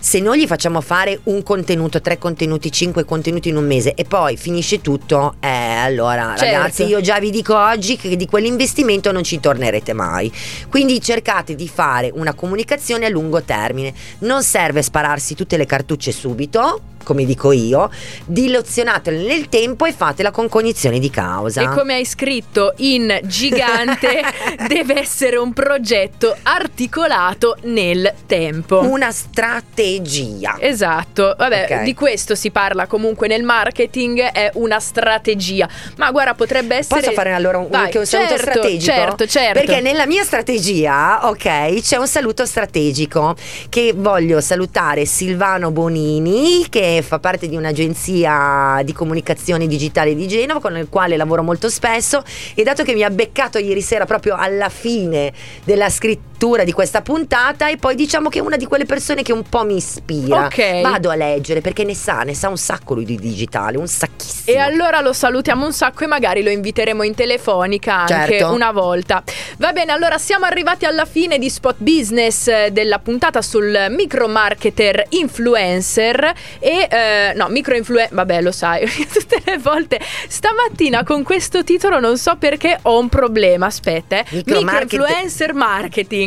se 0.00 0.20
noi 0.20 0.40
gli 0.40 0.46
facciamo 0.46 0.80
fare 0.80 1.20
un 1.24 1.42
contenuto, 1.42 2.00
tre 2.00 2.18
contenuti, 2.18 2.70
cinque 2.70 3.04
contenuti 3.04 3.48
in 3.48 3.56
un 3.56 3.66
mese 3.66 3.94
e 3.94 4.04
poi 4.04 4.36
finisce 4.36 4.80
tutto, 4.80 5.34
eh, 5.40 5.48
allora 5.48 6.34
Certo. 6.36 6.44
ragazzi 6.44 6.84
io 6.84 7.00
già 7.00 7.18
vi 7.18 7.30
dico 7.30 7.56
oggi 7.56 7.96
che 7.96 8.16
di 8.16 8.26
quell'investimento 8.26 9.12
non 9.12 9.22
ci 9.24 9.40
tornerete 9.40 9.92
mai. 9.92 10.32
Quindi 10.68 11.00
cercate 11.00 11.54
di 11.54 11.68
fare 11.68 12.10
una 12.14 12.34
comunicazione 12.34 13.06
a 13.06 13.08
lungo 13.08 13.42
termine. 13.42 13.92
Non 14.20 14.42
serve 14.42 14.82
spararsi 14.82 15.34
tutte 15.34 15.56
le 15.56 15.66
cartucce 15.66 16.12
subito, 16.12 16.80
come 17.08 17.24
dico 17.24 17.52
io, 17.52 17.90
dilazionatele 18.26 19.22
nel 19.26 19.48
tempo 19.48 19.86
e 19.86 19.92
fatela 19.94 20.30
con 20.30 20.46
cognizione 20.50 20.98
di 20.98 21.08
causa. 21.08 21.62
E 21.62 21.68
come 21.68 21.94
hai 21.94 22.04
scritto 22.04 22.74
in 22.78 23.18
gigante, 23.22 24.20
deve 24.68 25.00
essere 25.00 25.38
un 25.38 25.54
progetto 25.54 26.36
articolato 26.42 27.56
nel 27.62 28.12
tempo. 28.26 28.80
Una 28.80 29.10
strategia. 29.10 30.56
Esatto, 30.60 31.34
vabbè, 31.38 31.66
Ok. 31.70 31.82
di 31.84 31.94
questo 31.94 32.34
si 32.34 32.50
parla 32.50 32.86
comunque 32.86 33.26
nel 33.26 33.42
marketing, 33.42 34.20
è 34.20 34.50
una 34.54 34.78
strategia. 34.78 35.66
Ma 35.96 36.10
guarda, 36.10 36.34
potrebbe 36.34 36.76
essere. 36.76 37.00
Posso 37.00 37.12
fare 37.12 37.32
allora 37.32 37.56
un, 37.56 37.68
Vai, 37.70 37.90
un 37.96 38.04
saluto 38.04 38.36
certo, 38.36 38.50
strategico? 38.50 38.92
Certo, 38.92 39.26
certo. 39.26 39.60
Perché 39.64 39.80
nella 39.80 40.04
mia 40.04 40.24
strategia, 40.24 41.26
ok, 41.26 41.80
c'è 41.80 41.96
un 41.96 42.06
saluto 42.06 42.44
strategico 42.44 43.34
che 43.70 43.94
voglio 43.96 44.42
salutare 44.42 45.06
Silvano 45.06 45.70
Bonini, 45.70 46.66
che 46.68 46.97
fa 47.02 47.18
parte 47.18 47.48
di 47.48 47.56
un'agenzia 47.56 48.80
di 48.84 48.92
comunicazione 48.92 49.66
digitale 49.66 50.14
di 50.14 50.26
Genova, 50.28 50.60
con 50.60 50.76
il 50.76 50.88
quale 50.88 51.16
lavoro 51.16 51.42
molto 51.42 51.68
spesso. 51.68 52.22
E 52.54 52.62
dato 52.62 52.82
che 52.82 52.94
mi 52.94 53.02
ha 53.02 53.10
beccato 53.10 53.58
ieri 53.58 53.82
sera 53.82 54.04
proprio 54.04 54.34
alla 54.36 54.68
fine 54.68 55.32
della 55.64 55.90
scrittura 55.90 56.37
lettura 56.38 56.62
di 56.62 56.70
questa 56.70 57.02
puntata 57.02 57.68
e 57.68 57.78
poi 57.78 57.96
diciamo 57.96 58.28
che 58.28 58.38
è 58.38 58.40
una 58.40 58.56
di 58.56 58.64
quelle 58.66 58.84
persone 58.84 59.22
che 59.22 59.32
un 59.32 59.42
po' 59.42 59.64
mi 59.64 59.74
ispira. 59.74 60.46
Ok. 60.46 60.82
Vado 60.82 61.10
a 61.10 61.16
leggere 61.16 61.60
perché 61.60 61.82
ne 61.82 61.94
sa, 61.96 62.20
ne 62.20 62.32
sa 62.32 62.48
un 62.48 62.56
sacco 62.56 62.94
lui 62.94 63.04
di 63.04 63.16
digitale, 63.16 63.76
un 63.76 63.88
sacchissimo. 63.88 64.56
E 64.56 64.60
allora 64.60 65.00
lo 65.00 65.12
salutiamo 65.12 65.64
un 65.64 65.72
sacco 65.72 66.04
e 66.04 66.06
magari 66.06 66.44
lo 66.44 66.50
inviteremo 66.50 67.02
in 67.02 67.16
telefonica 67.16 68.06
anche 68.06 68.38
Certo. 68.38 68.52
una 68.52 68.70
volta. 68.70 69.24
Va 69.56 69.72
bene, 69.72 69.90
allora 69.90 70.16
siamo 70.16 70.44
arrivati 70.44 70.84
alla 70.84 71.06
fine 71.06 71.38
di 71.38 71.50
Spot 71.50 71.74
Business 71.78 72.46
eh, 72.46 72.68
della 72.70 73.00
puntata 73.00 73.42
sul 73.42 73.86
micro 73.90 74.28
marketer 74.28 75.06
influencer 75.08 76.32
e 76.60 76.86
eh, 76.88 77.32
no, 77.34 77.48
micro 77.48 77.74
influencer, 77.74 78.14
vabbè, 78.14 78.42
lo 78.42 78.52
sai, 78.52 78.86
tutte 79.12 79.42
le 79.44 79.58
volte 79.58 79.98
stamattina 80.28 81.02
con 81.02 81.24
questo 81.24 81.64
titolo 81.64 81.98
non 81.98 82.16
so 82.16 82.36
perché 82.36 82.78
ho 82.82 82.96
un 82.96 83.08
problema, 83.08 83.66
aspetta, 83.66 84.20
eh. 84.20 84.24
Micro 84.30 84.60
Micro 84.62 85.04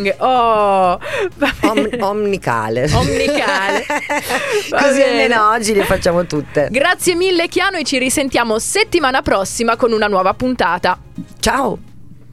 marketing. 0.02 0.14
Oh, 0.20 1.00
Om- 1.70 2.02
omnicale. 2.02 2.90
Omnicale. 2.94 3.86
Così 4.70 5.02
almeno 5.02 5.50
oggi 5.50 5.74
le 5.74 5.84
facciamo 5.86 6.26
tutte. 6.26 6.68
Grazie 6.72 7.16
mille 7.16 7.48
Chiano 7.48 7.78
e 7.78 7.84
ci 7.84 7.98
risentiamo 7.98 8.60
settimana 8.60 9.22
prossima 9.22 9.76
con 9.76 9.92
una 9.92 10.08
nuova 10.08 10.34
puntata. 10.34 10.98
Ciao. 11.40 11.90